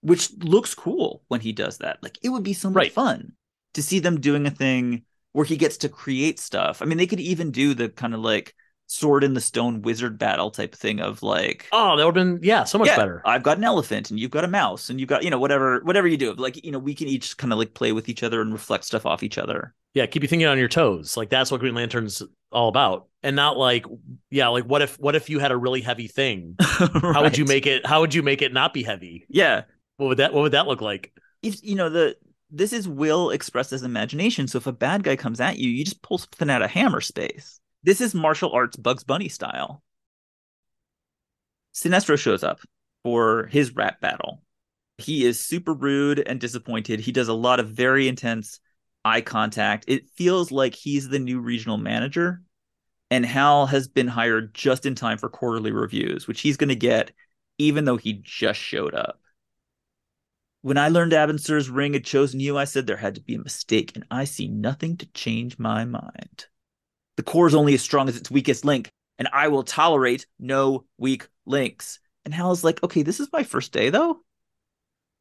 [0.00, 2.02] Which looks cool when he does that.
[2.02, 2.92] Like it would be so much Right.
[2.92, 3.32] fun
[3.74, 6.80] to see them doing a thing where he gets to create stuff.
[6.80, 8.54] I mean, they could even do the kind of like
[8.88, 12.40] sword in the stone wizard battle type thing of like Oh, that would have been
[12.42, 13.22] yeah, so much yeah, better.
[13.24, 15.80] I've got an elephant and you've got a mouse and you've got, you know, whatever,
[15.80, 16.32] whatever you do.
[16.34, 18.84] Like, you know, we can each kind of like play with each other and reflect
[18.84, 19.74] stuff off each other.
[19.94, 21.16] Yeah, keep you thinking on your toes.
[21.16, 23.08] Like that's what Green Lantern's all about.
[23.22, 23.84] And not like,
[24.30, 26.56] yeah, like what if what if you had a really heavy thing?
[26.60, 29.26] How would you make it how would you make it not be heavy?
[29.28, 29.62] Yeah.
[29.96, 31.12] What would that what would that look like?
[31.42, 32.16] If, you know, the,
[32.50, 34.48] this is will expressed as imagination.
[34.48, 37.00] So if a bad guy comes at you, you just pull something out of hammer
[37.00, 37.60] space.
[37.82, 39.82] This is martial arts Bugs Bunny style.
[41.74, 42.60] Sinestro shows up
[43.04, 44.42] for his rap battle.
[44.98, 47.00] He is super rude and disappointed.
[47.00, 48.58] He does a lot of very intense
[49.04, 49.84] eye contact.
[49.86, 52.42] It feels like he's the new regional manager,
[53.10, 56.74] and Hal has been hired just in time for quarterly reviews, which he's going to
[56.74, 57.12] get
[57.58, 59.20] even though he just showed up.
[60.62, 63.34] When I learned Abin Sur's ring had chosen you, I said there had to be
[63.34, 66.46] a mistake, and I see nothing to change my mind.
[67.18, 70.84] The Corps is only as strong as its weakest link, and I will tolerate no
[70.98, 71.98] weak links.
[72.24, 74.20] And Hal's like, okay, this is my first day, though.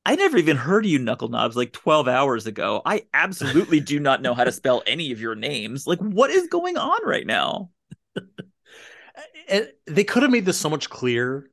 [0.05, 2.83] I never even heard of you, Knuckle Knobs, like 12 hours ago.
[2.85, 5.87] I absolutely do not know how to spell any of your names.
[5.87, 7.71] Like, what is going on right now?
[9.87, 11.49] They could have made this so much clearer.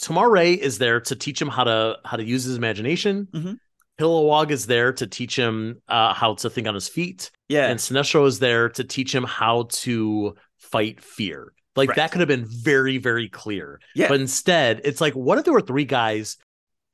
[0.00, 3.28] Tomar-Re is there to teach him how to how to use his imagination.
[3.32, 3.58] Mhm.
[4.00, 7.66] Kilowog is there to teach him uh, how to think on his feet, Yeah.
[7.68, 11.52] and Sinestro is there to teach him how to fight fear.
[11.76, 11.96] Like Right.
[11.96, 13.80] that could have been very, very clear.
[13.94, 14.08] Yeah.
[14.08, 16.36] But instead, it's like, what if there were three guys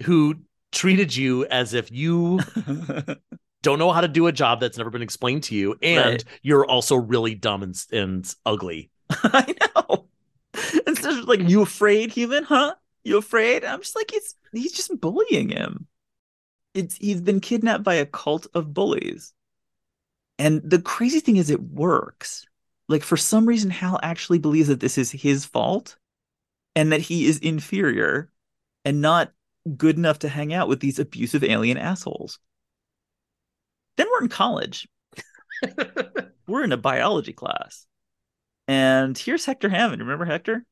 [0.02, 0.36] who
[0.72, 2.40] treated you as if you
[3.62, 6.24] don't know how to do a job that's never been explained to you, and Right.
[6.42, 8.90] you're also really dumb and, and ugly.
[9.10, 10.06] I know.
[10.54, 12.44] It's just like, you afraid, human?
[12.44, 12.74] Huh?
[13.04, 13.64] You afraid?
[13.64, 15.86] I'm just like, it's he's just bullying him.
[16.74, 19.32] It's he's been kidnapped by a cult of bullies.
[20.38, 22.46] And the crazy thing is it works.
[22.88, 25.96] Like for some reason, Hal actually believes that this is his fault
[26.74, 28.30] and that he is inferior
[28.84, 29.32] and not
[29.76, 32.38] good enough to hang out with these abusive alien assholes.
[33.96, 34.88] Then we're in college.
[36.46, 37.86] we're in a biology class.
[38.66, 40.00] And here's Hector Hammond.
[40.00, 40.64] Remember Hector?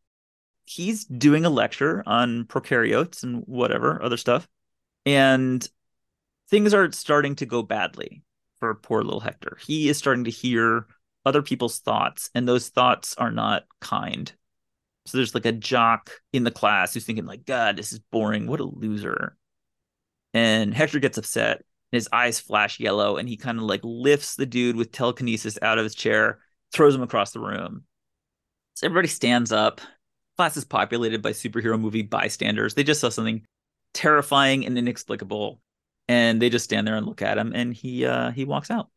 [0.65, 4.49] He's doing a lecture on prokaryotes and whatever other stuff.
[5.05, 5.69] And
[6.51, 8.23] things are starting to go badly
[8.59, 9.59] for poor little Hector.
[9.61, 10.87] He is starting to hear
[11.25, 14.33] other people's thoughts, and those thoughts are not kind.
[15.07, 18.47] So there's like a jock in the class who's thinking, like, God, this is boring.
[18.47, 19.37] What a loser.
[20.35, 21.57] And Hector gets upset.
[21.91, 25.59] And his eyes flash yellow, and he kind of like lifts the dude with telekinesis
[25.63, 26.41] out of his chair,
[26.73, 27.85] throws him across the room.
[28.75, 29.81] So everybody stands up.
[30.37, 32.75] Class is populated by superhero movie bystanders.
[32.75, 33.47] They just saw something
[33.95, 35.61] terrifying and inexplicable,
[36.09, 37.53] and they just stand there and look at him.
[37.55, 38.89] And he uh, he walks out,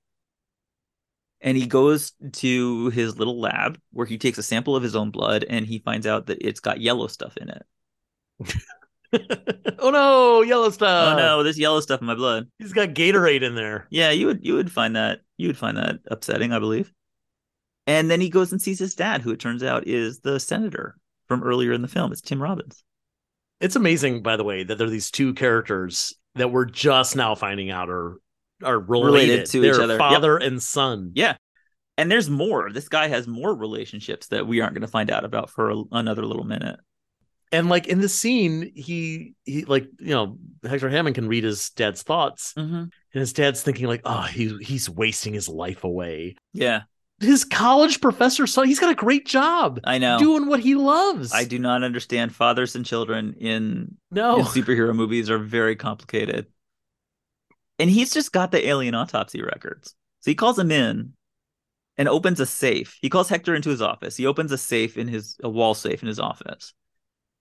[1.42, 5.12] and he goes to his little lab where he takes a sample of his own
[5.12, 7.64] blood, and he finds out that it's got yellow stuff in it.
[9.80, 11.14] oh no, yellow stuff.
[11.14, 12.48] oh no, there's yellow stuff in my blood.
[12.60, 13.88] He's got Gatorade in there.
[13.90, 16.92] Yeah, you would you would find that you would find that upsetting, I believe.
[17.88, 20.96] And then he goes and sees his dad, who it turns out is the senator
[21.28, 22.12] from earlier in the film.
[22.12, 22.84] It's Tim Robbins.
[23.60, 27.36] It's amazing, by the way, that there are these two characters that we're just now
[27.36, 28.18] finding out are
[28.64, 29.94] are related, Related to each They're other.
[29.94, 30.00] Yep.
[30.00, 31.12] father and son.
[31.16, 31.36] Yeah.
[31.98, 32.72] And there's more.
[32.72, 35.84] This guy has more relationships that we aren't going to find out about for a,
[35.92, 36.80] another little minute.
[37.52, 41.70] And like in the scene, he he like you know Hector Hammond can read his
[41.72, 42.76] dad's thoughts, Mm-hmm.
[42.76, 46.36] and his dad's thinking like, oh, he he's wasting his life away.
[46.54, 46.84] Yeah,
[47.22, 50.18] His college professor son, he's got a great job I know.
[50.18, 51.32] doing what he loves.
[51.32, 54.40] I do not understand fathers and children in, no.
[54.40, 56.48] in superhero movies are very complicated.
[57.78, 59.96] And he's just got the alien autopsy records.
[60.22, 61.14] So he calls him in
[61.98, 62.98] and opens a safe.
[63.02, 64.18] He calls Hector into his office.
[64.18, 66.74] He opens a safe in his a wall safe in his office.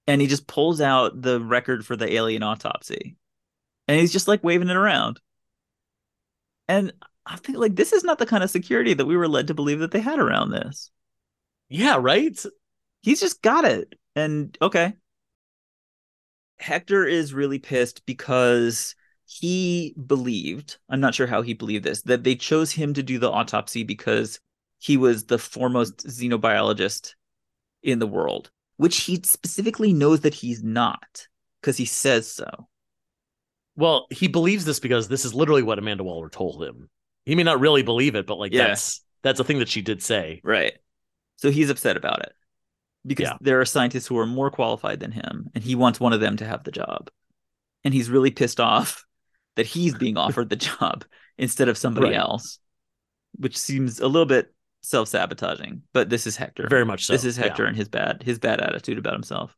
[0.06, 3.16] And he just pulls out the record for the alien autopsy.
[3.88, 5.20] And he's just like waving it around.
[6.68, 6.92] And
[7.30, 9.54] I think like this is not the kind of security that we were led to
[9.54, 10.90] believe that they had around this.
[11.68, 12.36] Yeah, right.
[13.02, 13.94] He's just got it.
[14.16, 14.94] And okay.
[16.58, 22.24] Hector is really pissed because he believed, I'm not sure how he believed this, that
[22.24, 24.40] they chose him to do the autopsy because
[24.78, 27.14] he was the foremost xenobiologist
[27.84, 31.28] in the world, which he specifically knows that he's not
[31.60, 32.68] because he says so.
[33.76, 36.90] Well, he believes this because this is literally what Amanda Waller told him.
[37.26, 38.68] He may not really believe it, but like Yeah.
[38.68, 40.40] that's that's a thing that she did say.
[40.42, 40.72] Right.
[41.36, 42.32] So he's upset about it
[43.06, 43.36] because Yeah.
[43.40, 46.36] there are scientists who are more qualified than him, and he wants one of them
[46.38, 47.10] to have the job.
[47.84, 49.04] And he's really pissed off
[49.56, 51.04] that he's being offered the job
[51.38, 52.16] instead of somebody Right.
[52.16, 52.58] else,
[53.36, 54.52] which seems a little bit
[54.82, 55.82] self sabotaging.
[55.92, 56.66] But this is Hector.
[56.68, 57.12] Very much so.
[57.12, 57.44] This is yeah.
[57.44, 59.54] Hector and his bad his bad attitude about himself.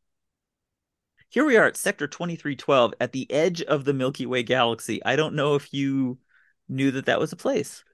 [1.28, 5.02] Here we are at Sector 2312 at the edge of the Milky Way galaxy.
[5.04, 6.18] I don't know if you
[6.68, 7.84] knew that that was a place.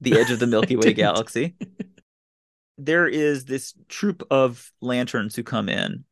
[0.00, 1.54] The edge of the Milky Way galaxy.
[2.76, 6.04] There is this troop of lanterns who come in,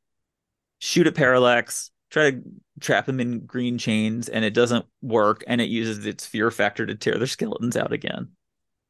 [0.79, 2.42] shoot at Parallax, try to
[2.81, 5.42] trap him in green chains, and it doesn't work.
[5.48, 8.29] And it uses its fear factor to tear their skeletons out again.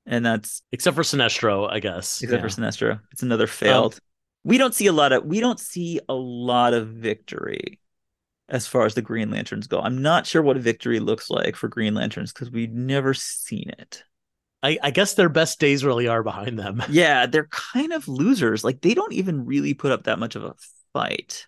[0.04, 2.20] And that's Except for Sinestro, I guess.
[2.22, 2.48] except Yeah.
[2.48, 3.00] for Sinestro.
[3.12, 3.94] It's another failed.
[3.94, 4.00] Um,
[4.44, 7.78] we don't see a lot of we don't see a lot of victory
[8.52, 9.80] as far as the Green Lanterns go.
[9.80, 13.70] I'm not sure what a victory looks like for Green Lanterns because we've never seen
[13.78, 14.04] it.
[14.62, 16.82] I, I guess their best days really are behind them.
[16.90, 18.62] Yeah, they're kind of losers.
[18.62, 20.54] Like they don't even really put up that much of a
[20.92, 21.46] fight.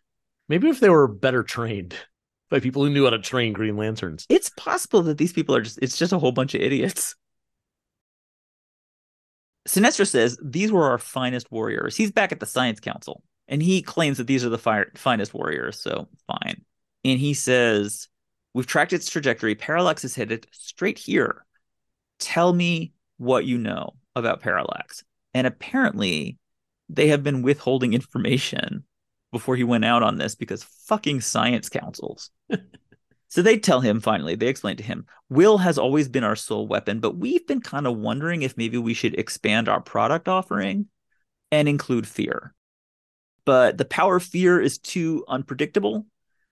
[0.49, 1.95] Maybe if they were better trained
[2.49, 4.27] by people who knew how to train Green Lanterns.
[4.31, 7.15] It's possible that these people are just it's just a whole bunch of idiots.
[9.69, 11.97] Sinestro says these were our finest warriors.
[11.97, 15.35] He's back at the Science Council and he claims that these are the fi- finest
[15.35, 16.65] warriors, so fine.
[17.05, 18.09] And he says,
[18.55, 19.57] We've tracked its trajectory.
[19.57, 21.45] Parallax is headed straight here.
[22.21, 25.03] Tell me what you know about Parallax.
[25.35, 26.39] And apparently,
[26.89, 28.85] they have been withholding information
[29.33, 32.31] before he went out on this because fucking science councils.
[33.35, 36.69] So they tell him finally, they explain to him, Will has always been our sole
[36.69, 40.87] weapon, but we've been kind of wondering if maybe we should expand our product offering
[41.51, 42.55] and include fear.
[43.45, 46.07] But the power of fear is too unpredictable.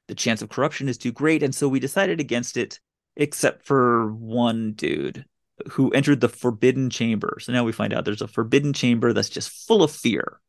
[0.08, 1.42] The chance of corruption is too great.
[1.42, 2.80] And so we decided against it,
[3.16, 5.24] except for one dude
[5.70, 7.38] who entered the forbidden chamber.
[7.40, 10.40] So now we find out there's a forbidden chamber that's just full of fear.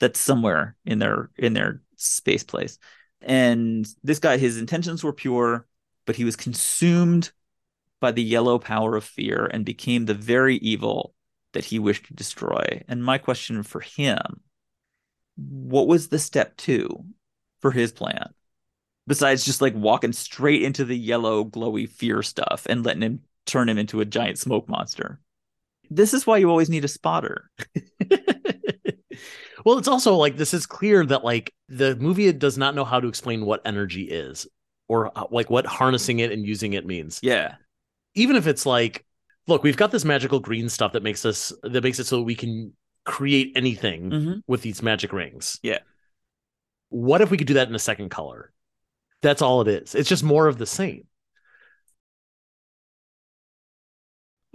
[0.00, 2.78] That's somewhere in their in their space place.
[3.20, 5.66] And this guy, his intentions were pure,
[6.06, 7.30] but he was consumed
[8.00, 11.14] by the yellow power of fear and became the very evil
[11.52, 12.82] that he wished to destroy.
[12.88, 14.42] And my question for him
[15.36, 17.04] what was the step two
[17.60, 18.34] for his plan?
[19.06, 23.68] Besides just like walking straight into the yellow, glowy fear stuff and letting him turn
[23.68, 25.18] him into a giant smoke monster.
[25.90, 27.50] This is why you always need a spotter.
[29.64, 33.00] well, it's also like this is clear that like the movie does not know how
[33.00, 34.46] to explain what energy is
[34.88, 37.20] or uh, like what harnessing it and using it means.
[37.22, 37.56] Yeah.
[38.14, 39.04] Even if it's like,
[39.46, 42.34] look, we've got this magical green stuff that makes us that makes it so we
[42.34, 42.72] can
[43.04, 44.32] create anything mm-hmm.
[44.46, 45.58] with these magic rings.
[45.62, 45.78] Yeah.
[46.90, 48.52] What if we could do that in a second color?
[49.22, 49.94] That's all it is.
[49.94, 51.06] It's just more of the same.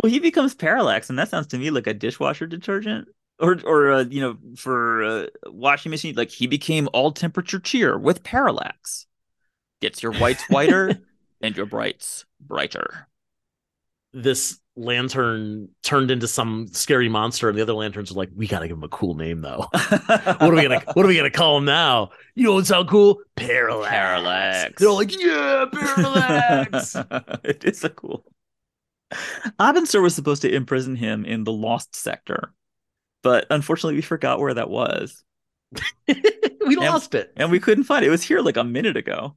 [0.01, 3.07] Well, he becomes parallax, and that sounds to me like a dishwasher detergent,
[3.39, 6.15] or or uh, you know, for a washing machine.
[6.15, 9.07] Like he became all temperature cheer with parallax.
[9.81, 11.01] Gets your whites whiter
[11.41, 13.07] and your brights brighter.
[14.13, 18.67] This lantern turned into some scary monster, and the other lanterns are like, "We gotta
[18.67, 19.67] give him a cool name, though.
[19.71, 22.11] what are we gonna What are we gonna call him now?
[22.35, 23.19] You know what sound cool?
[23.35, 23.89] Parallax.
[23.89, 24.73] Parallax.
[24.77, 26.95] They're all like, "Yeah, parallax."
[27.43, 28.23] it is a cool.
[29.59, 32.53] Abin Sur was supposed to imprison him in the Lost Sector,
[33.23, 35.23] but unfortunately, we forgot where that was.
[36.07, 38.07] we lost it, and we couldn't find it.
[38.07, 39.35] It was here like a minute ago.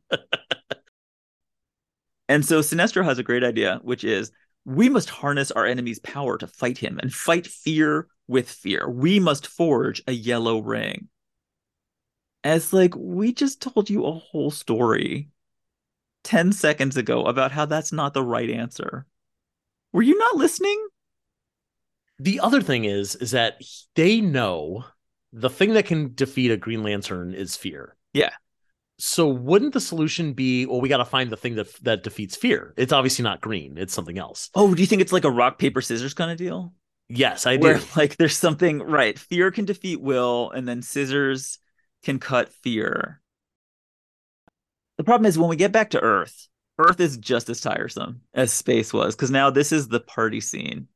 [2.29, 4.31] and so Sinestro has a great idea, which is
[4.65, 8.89] we must harness our enemy's power to fight him and fight fear with fear.
[8.89, 11.09] We must forge a yellow ring.
[12.45, 15.29] As like we just told you a whole story
[16.25, 19.07] 10 seconds ago about how that's not the right answer.
[19.93, 20.89] Were you not listening?
[22.19, 23.61] The other thing is is that
[23.95, 24.85] they know
[25.33, 27.97] the thing that can defeat a Green Lantern is fear.
[28.13, 28.33] Yeah.
[29.01, 32.37] So wouldn't the solution be well we got to find the thing that that defeats
[32.37, 32.75] fear.
[32.77, 34.51] It's obviously not green, it's something else.
[34.55, 36.75] Oh, do you think it's like a rock paper scissors kind of deal?
[37.09, 37.85] Yes, I Where do.
[37.97, 41.59] like there's something right, fear can defeat will and then scissors
[42.05, 43.21] can cut fear.
[44.99, 48.53] The problem is when we get back to Earth, Earth is just as tiresome as
[48.53, 50.89] space was because now this is the party scene.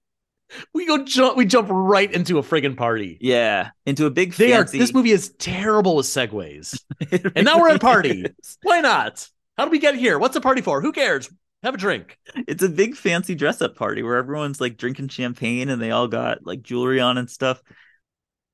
[0.72, 1.36] We go jump.
[1.36, 3.18] We jump right into a friggin' party.
[3.20, 4.34] Yeah, into a big.
[4.34, 4.78] They fancy...
[4.78, 4.80] are.
[4.80, 6.78] This movie is terrible with segues.
[7.34, 8.26] and now we're at a party.
[8.62, 9.28] Why not?
[9.56, 10.18] How do we get here?
[10.18, 10.80] What's a party for?
[10.80, 11.30] Who cares?
[11.62, 12.18] Have a drink.
[12.46, 16.08] It's a big fancy dress up party where everyone's like drinking champagne and they all
[16.08, 17.62] got like jewelry on and stuff.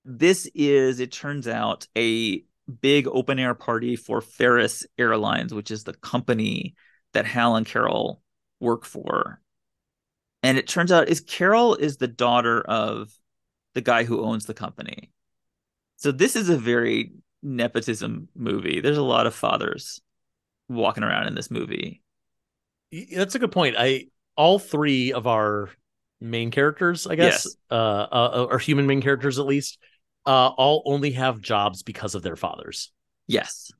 [0.05, 2.45] This is, it turns out, a
[2.81, 6.77] big open air party for Ferris Airlines, which is the company
[7.13, 8.23] that Hal and Carol
[8.61, 9.41] work for.
[10.43, 13.13] And it turns out is Carol is the daughter of
[13.75, 15.11] the guy who owns the company.
[15.97, 18.81] So this is a very nepotism movie.
[18.81, 20.01] There's a lot of fathers
[20.69, 22.03] walking around in this movie.
[23.13, 23.77] That's a good point.
[23.79, 25.69] I all three of our
[26.21, 27.57] main characters, I guess, Yes.
[27.71, 29.79] uh, uh, or human main characters at least,
[30.27, 32.93] uh, all only have jobs because of their fathers.
[33.27, 33.71] Yes.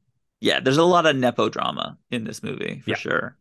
[0.41, 2.97] Yeah, there's a lot of nepo drama in this movie for Yeah.
[2.97, 3.37] sure.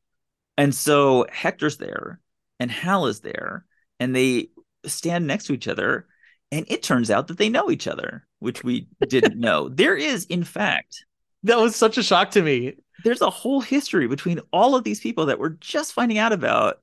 [0.58, 2.20] And so Hector's there
[2.60, 3.66] and Hal is there
[4.00, 4.50] and they
[4.86, 6.08] stand next to each other
[6.52, 9.70] and it turns out that they know each other, which we didn't know.
[9.70, 11.06] There is in fact
[11.44, 12.78] That was such a shock to me.
[13.04, 16.82] there's a whole history between all of these people that we're just finding out about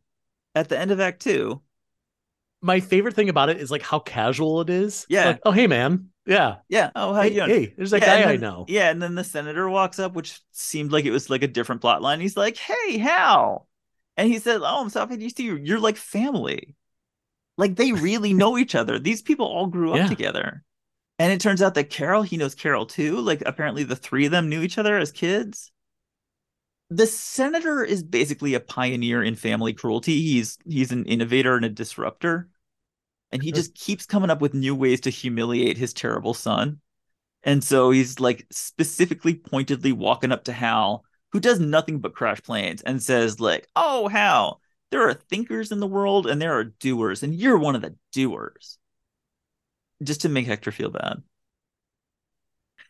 [0.55, 1.61] at the end of act 2.
[2.62, 5.07] My favorite thing about it is like how casual it is.
[5.09, 5.27] Yeah.
[5.27, 6.09] Like, oh, hey, man.
[6.27, 6.57] Yeah.
[6.68, 6.91] Yeah.
[6.97, 7.51] Oh, how hey, you doing?
[7.51, 8.64] hey, there's that Yeah, guy and I know.
[8.68, 11.81] Yeah, and then the senator walks up, which seemed like it was like a different
[11.83, 12.20] plot line.
[12.20, 13.68] He's like, "Hey, Hal,"
[14.17, 15.57] and he said, "Oh, I'm so happy to see you.
[15.57, 16.77] You're like family.
[17.59, 18.99] Like they really know each other.
[18.99, 20.07] These people all grew up Yeah.
[20.07, 20.64] together."
[21.19, 23.21] And it turns out that Carol, he knows Carol too.
[23.21, 25.73] Like apparently, the three of them knew each other as kids.
[26.91, 30.23] The senator is basically a pioneer in family cruelty.
[30.23, 32.49] He's he's an innovator and a disruptor,
[33.33, 36.81] and he just keeps coming up with new ways to humiliate his terrible son.
[37.45, 41.05] And so he's like specifically pointedly walking up to Hal,
[41.37, 44.59] who does nothing but crash planes, and says, like, oh, Hal,
[44.91, 47.95] there are thinkers in the world and there are doers, and you're one of the
[48.11, 48.78] doers.
[50.03, 51.22] Just to make Hector feel bad.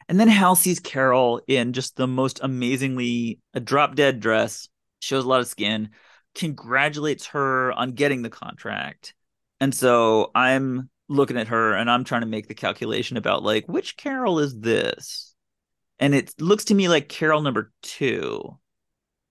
[0.09, 4.69] And then Hal sees Carol in just the most amazingly a drop dead dress,
[5.01, 5.89] shows a lot of skin,
[6.37, 9.13] congratulates her on getting the contract.
[9.59, 13.67] And so I'm looking at her and I'm trying to make the calculation about like
[13.67, 15.35] which Carol is this?
[15.99, 18.59] And it looks to me like Carol number two,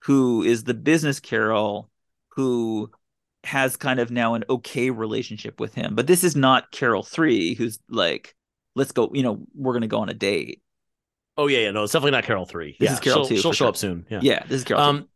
[0.00, 1.90] who is the business Carol
[2.30, 2.90] who
[3.44, 5.94] has kind of now an okay relationship with him.
[5.94, 8.34] But this is not Carol three, who's like,
[8.74, 10.62] let's go, you know, we're gonna go on a date.
[11.36, 12.76] Oh yeah, yeah, no, it's definitely not Carol three.
[12.80, 13.68] This yeah, is Carol she'll, two, She'll show sure.
[13.68, 14.06] up soon.
[14.10, 14.20] Yeah.
[14.22, 14.82] Yeah, this is Carol.
[14.82, 14.88] two.
[14.88, 15.08] Um,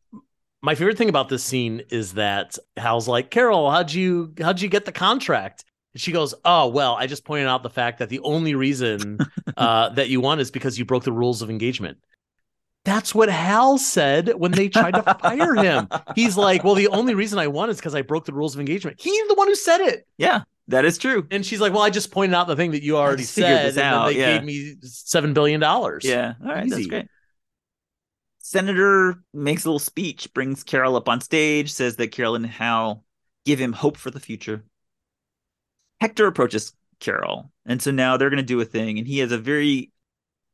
[0.62, 4.68] my favorite thing about this scene is that Hal's like, Carol, how'd you how'd you
[4.68, 5.64] get the contract?
[5.94, 9.18] And she goes, Oh, well, I just pointed out the fact that the only reason
[9.56, 11.98] uh, that you won is because you broke the rules of engagement.
[12.84, 15.88] That's what Hal said when they tried to fire him.
[16.14, 18.60] He's like, Well, the only reason I won is because I broke the rules of
[18.60, 19.00] engagement.
[19.00, 20.06] He's the one who said it.
[20.16, 21.26] yeah, that is true.
[21.30, 23.74] And she's like, Well, I just pointed out the thing that you already said.
[23.74, 24.34] this and they yeah.
[24.34, 26.04] gave me seven billion dollars.
[26.04, 26.34] Yeah.
[26.42, 26.70] All right.
[26.70, 27.06] That's great.
[28.38, 33.04] Senator makes a little speech, brings Carol up on stage, says that Carol and Hal
[33.44, 34.64] give him hope for the future.
[36.00, 39.32] Hector approaches Carol, and so now they're going to do a thing, and he has
[39.32, 39.90] a very,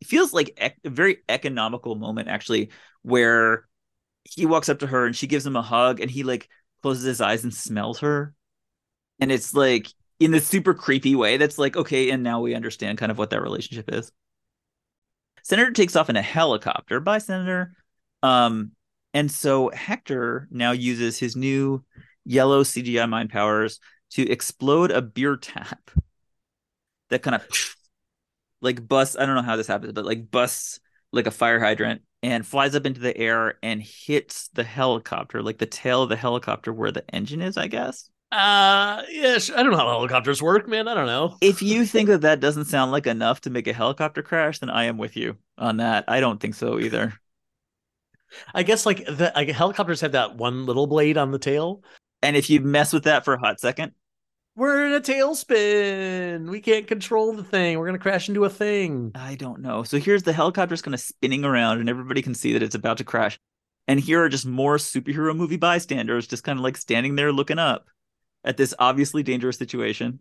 [0.01, 2.71] it feels like ec- a very economical moment actually,
[3.03, 3.67] where
[4.25, 6.49] he walks up to her and she gives him a hug, and he like
[6.83, 8.35] closes his eyes and smells her,
[9.21, 9.89] and it's like
[10.19, 11.37] in this super creepy way.
[11.37, 14.13] That's like okay, and now we understand kind of what that relationship is.
[15.43, 16.99] Senator takes off in a helicopter.
[16.99, 17.77] Bye, Senator.
[18.23, 18.73] Um,
[19.15, 21.85] and so Hector now uses his new
[22.25, 23.79] yellow CGI mind powers
[24.11, 25.91] to explode a beer tap
[27.11, 27.77] that kind of
[28.61, 29.17] like busts.
[29.17, 30.81] I don't know how this happens, but like busts
[31.13, 35.59] like a fire hydrant and flies up into the air and hits the helicopter, like
[35.59, 38.11] the tail of the helicopter where the engine is, I guess.
[38.33, 40.89] Uh, yeah, I don't know how helicopters work, man.
[40.89, 41.37] I don't know.
[41.41, 44.71] If you think that that doesn't sound like enough to make a helicopter crash, then
[44.71, 46.05] I am with you on that.
[46.09, 47.13] I don't think so either.
[48.53, 51.83] I guess like the like, helicopters have that one little blade on the tail.
[52.23, 53.93] And if you mess with that for a hot second,
[54.55, 56.49] We're in a tailspin.
[56.51, 57.79] We can't control the thing.
[57.79, 59.13] We're gonna crash into a thing.
[59.15, 59.83] I don't know.
[59.83, 62.99] So here's the helicopter's kind of spinning around, and everybody can see that it's about
[62.99, 63.39] to crash.
[63.89, 67.59] And here are just more superhero movie bystanders, just kind of like standing there looking
[67.59, 67.87] up
[68.45, 70.21] at this obviously dangerous situation.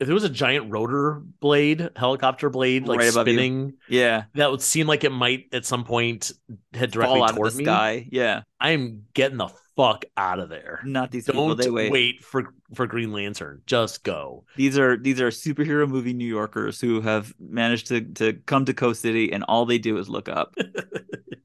[0.00, 4.62] If there was a giant rotor blade, helicopter blade, like Right spinning, Yeah, that would
[4.62, 6.32] seem like it might at some point
[6.72, 7.64] head directly fall out toward of the me.
[7.64, 8.08] sky.
[8.12, 9.48] Yeah, I'm getting the
[9.78, 10.80] fuck out of there.
[10.84, 11.48] not these people.
[11.48, 11.92] Don't They wait.
[11.92, 13.62] wait for for Green Lantern.
[13.64, 14.44] Just go.
[14.56, 18.74] These are these are superhero movie New Yorkers who have managed to to come to
[18.74, 20.56] Coast City, and all they do is look up.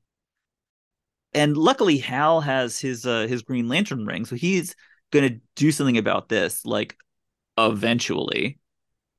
[1.34, 4.76] and luckily, Hal has his uh, his Green Lantern ring, so he's
[5.12, 6.98] gonna do something about this, like
[7.58, 8.60] eventually.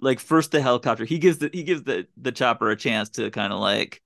[0.01, 3.31] Like first the helicopter, he gives the he gives the the chopper a chance to
[3.31, 4.03] kind of like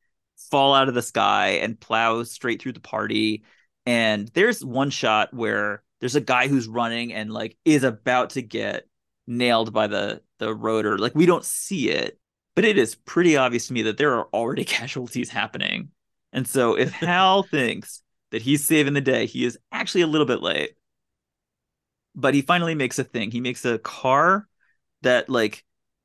[0.50, 3.42] fall out of the sky and plow straight through the party.
[3.88, 8.42] And there's one shot where there's a guy who's running and like is about to
[8.42, 8.86] get
[9.26, 10.98] nailed by the the rotor.
[10.98, 12.20] Like we don't see it,
[12.54, 15.88] but it is pretty obvious to me that there are already casualties happening.
[16.34, 20.26] And so if Hal thinks that he's saving the day, he is actually a little
[20.26, 20.74] bit late.
[22.14, 23.30] But he finally makes a thing.
[23.30, 24.46] He makes a car
[25.00, 25.64] that like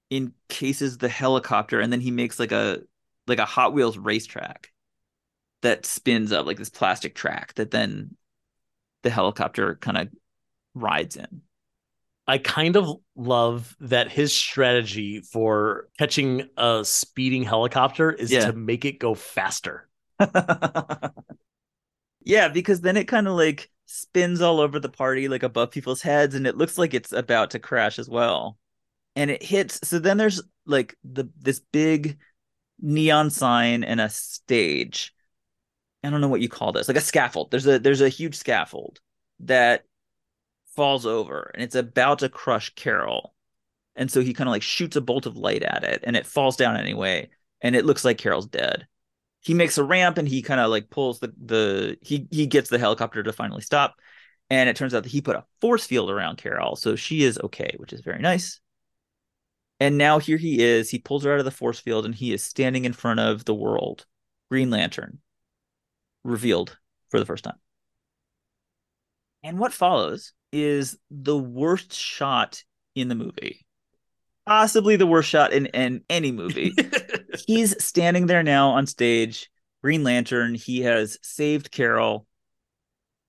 [0.09, 2.79] encases the helicopter and then he makes like a
[3.27, 4.72] like a Hot Wheels racetrack
[5.63, 8.15] that spins up like this plastic track that then
[9.01, 10.09] the helicopter kind of
[10.75, 11.41] rides in.
[12.25, 18.45] I kind of love that his strategy for catching a speeding helicopter is Yeah.
[18.47, 19.89] to make it go faster.
[22.23, 26.01] yeah, because then it kind of like spins all over the party, like above people's
[26.01, 28.57] heads, and it looks like it's about to crash as well.
[29.15, 29.79] And it hits.
[29.83, 32.19] So then there's like the this big
[32.81, 35.13] neon sign and a stage.
[36.03, 37.51] I don't know what you call this, like a scaffold.
[37.51, 38.99] There's a there's a huge scaffold
[39.41, 39.85] that
[40.75, 43.33] falls over, and it's about to crush Carol.
[43.95, 46.25] And so he kind of like shoots a bolt of light at it, and it
[46.25, 47.29] falls down anyway,
[47.61, 48.87] and it looks like Carol's dead
[49.43, 52.69] he makes a ramp and he kind of like pulls the the he he gets
[52.69, 53.95] the helicopter to finally stop
[54.49, 57.39] and it turns out that he put a force field around Carol so she is
[57.43, 58.59] okay which is very nice
[59.79, 62.33] and now here he is he pulls her out of the force field and he
[62.33, 64.05] is standing in front of the world
[64.49, 65.19] Green Lantern
[66.23, 66.77] revealed
[67.09, 67.57] for the first time.
[69.43, 72.63] And what follows is the worst shot
[72.95, 73.65] in the movie.
[74.45, 76.73] Possibly the worst shot in, in any movie.
[77.47, 79.49] He's standing there now on stage
[79.81, 80.55] green lantern.
[80.55, 82.25] He has saved carol.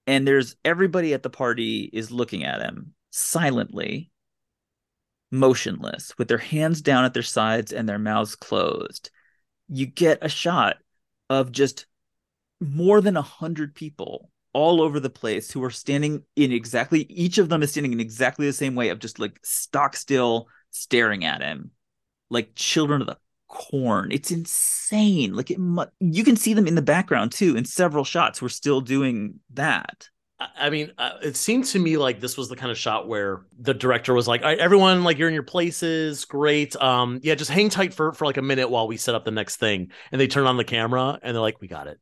[0.06, 4.10] And there's everybody at the party is looking at him silently
[5.30, 9.10] motionless with their hands down at their sides and their mouths closed.
[9.68, 10.76] You get a shot
[11.30, 11.86] of just
[12.64, 17.38] more than a hundred people all over the place who are standing in exactly each
[17.38, 21.24] of them is standing in exactly the same way of just like stock still staring
[21.24, 21.70] at him
[22.30, 26.74] like children of the corn it's insane like it mu- you can see them in
[26.74, 30.08] the background too in several shots we're still doing that
[30.56, 33.42] I mean, uh, it seemed to me like this was the kind of shot where
[33.58, 36.74] the director was like, "All right, everyone, like you're in your places, great.
[36.76, 39.30] Um, yeah, just hang tight for for like a minute while we set up the
[39.30, 42.00] next thing." And they turn on the camera and they're like, "We got it."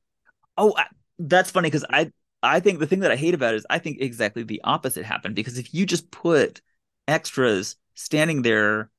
[0.58, 0.86] Oh I,
[1.18, 2.10] that's funny because i
[2.42, 5.04] i think the thing that i hate about it is i think exactly the opposite
[5.04, 6.60] happened because if you just put
[7.08, 8.90] extras standing there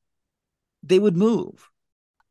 [0.84, 1.70] they would move.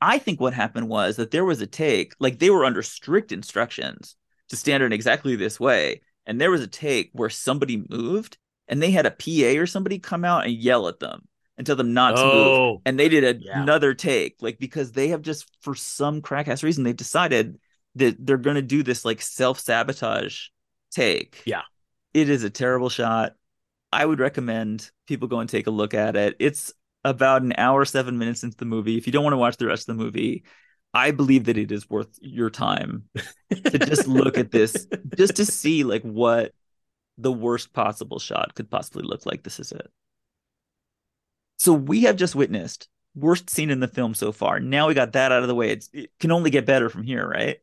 [0.00, 3.32] I think what happened was that there was a take like they were under strict
[3.32, 4.16] instructions
[4.48, 8.36] to stand in exactly this way and there was a take where somebody moved
[8.68, 11.76] and they had a pa or somebody come out and yell at them and tell
[11.76, 12.58] them not to move.
[12.58, 13.62] Oh, and they did a- Yeah.
[13.62, 17.58] another take like because they have just for some crack ass reason they've decided
[17.96, 20.48] that they're going to do this like self-sabotage
[20.90, 21.42] take.
[21.44, 21.62] Yeah.
[22.14, 23.32] it is a terrible shot.
[23.92, 26.36] I would recommend people go and take a look at it.
[26.38, 26.72] It's
[27.04, 28.96] about an hour seven minutes into the movie.
[28.96, 30.44] If you don't want to watch the rest of the movie
[30.94, 33.04] i believe that it is worth your time
[33.64, 34.86] to just look at this
[35.16, 36.52] just to see like what
[37.18, 39.42] the worst possible shot could possibly look like.
[39.42, 39.90] This is it.
[41.56, 44.58] So we have just witnessed worst scene in the film so far.
[44.58, 45.70] Now we got that out of the way.
[45.70, 47.58] It's, it can only get better from here right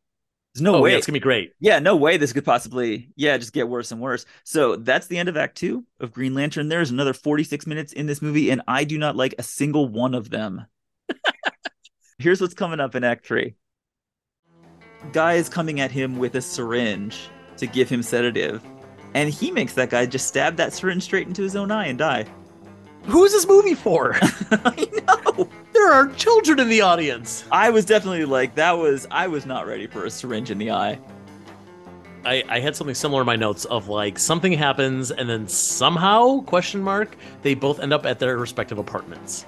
[0.60, 1.54] there's no oh, way yeah, it's gonna be great.
[1.62, 4.26] yeah, no way this could possibly, yeah, just get worse and worse.
[4.44, 6.68] So that's the end of Act Two of Green Lantern.
[6.68, 10.14] There's another 46 minutes in this movie, and I do not like a single one
[10.14, 10.66] of them.
[12.20, 13.56] Here's what's coming up in Act Three
[15.14, 18.62] Guy is coming at him with a syringe to give him sedative,
[19.14, 21.98] and he makes that guy just stab that syringe straight into his own eye and
[21.98, 22.26] die.
[23.10, 24.16] Who is this movie for?
[24.52, 25.50] I know.
[25.74, 27.46] there are children in the audience.
[27.52, 30.72] I was definitely like, that was, I was not ready for a syringe in the
[30.72, 31.00] eye.
[32.26, 36.42] I, I had something similar in my notes of like something happens and then somehow
[36.42, 39.46] question mark they both end up at their respective apartments.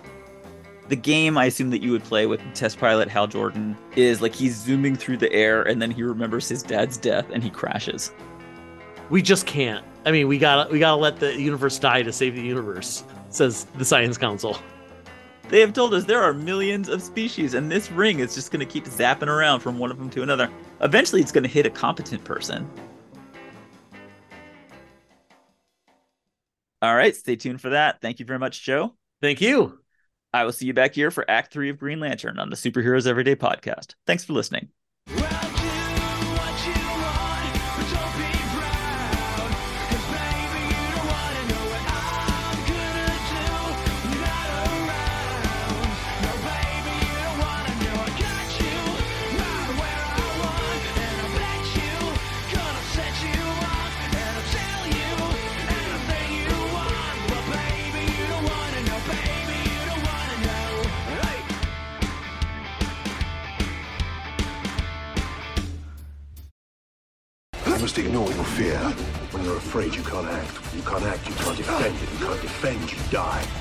[0.87, 4.33] the game I assume that you would play with test pilot Hal Jordan is like
[4.33, 8.13] he's zooming through the air and then he remembers his dad's death and he crashes.
[9.09, 9.85] We just can't.
[10.05, 13.03] I mean, we gotta we gotta let the universe die to save the universe,
[13.33, 14.57] says the Science Council.
[15.49, 18.65] They have told us there are millions of species and this ring is just going
[18.65, 20.49] to keep zapping around from one of them to another.
[20.79, 22.69] Eventually it's going to hit a competent person.
[26.81, 28.01] All right, stay tuned for that.
[28.01, 28.95] Thank you very much, Joe.
[29.21, 29.79] Thank you.
[30.33, 33.05] I will see you back here for Act 3 of Green Lantern on the Superheroes
[33.05, 33.95] Everyday podcast.
[34.07, 34.69] Thanks for listening.
[73.11, 73.60] Die.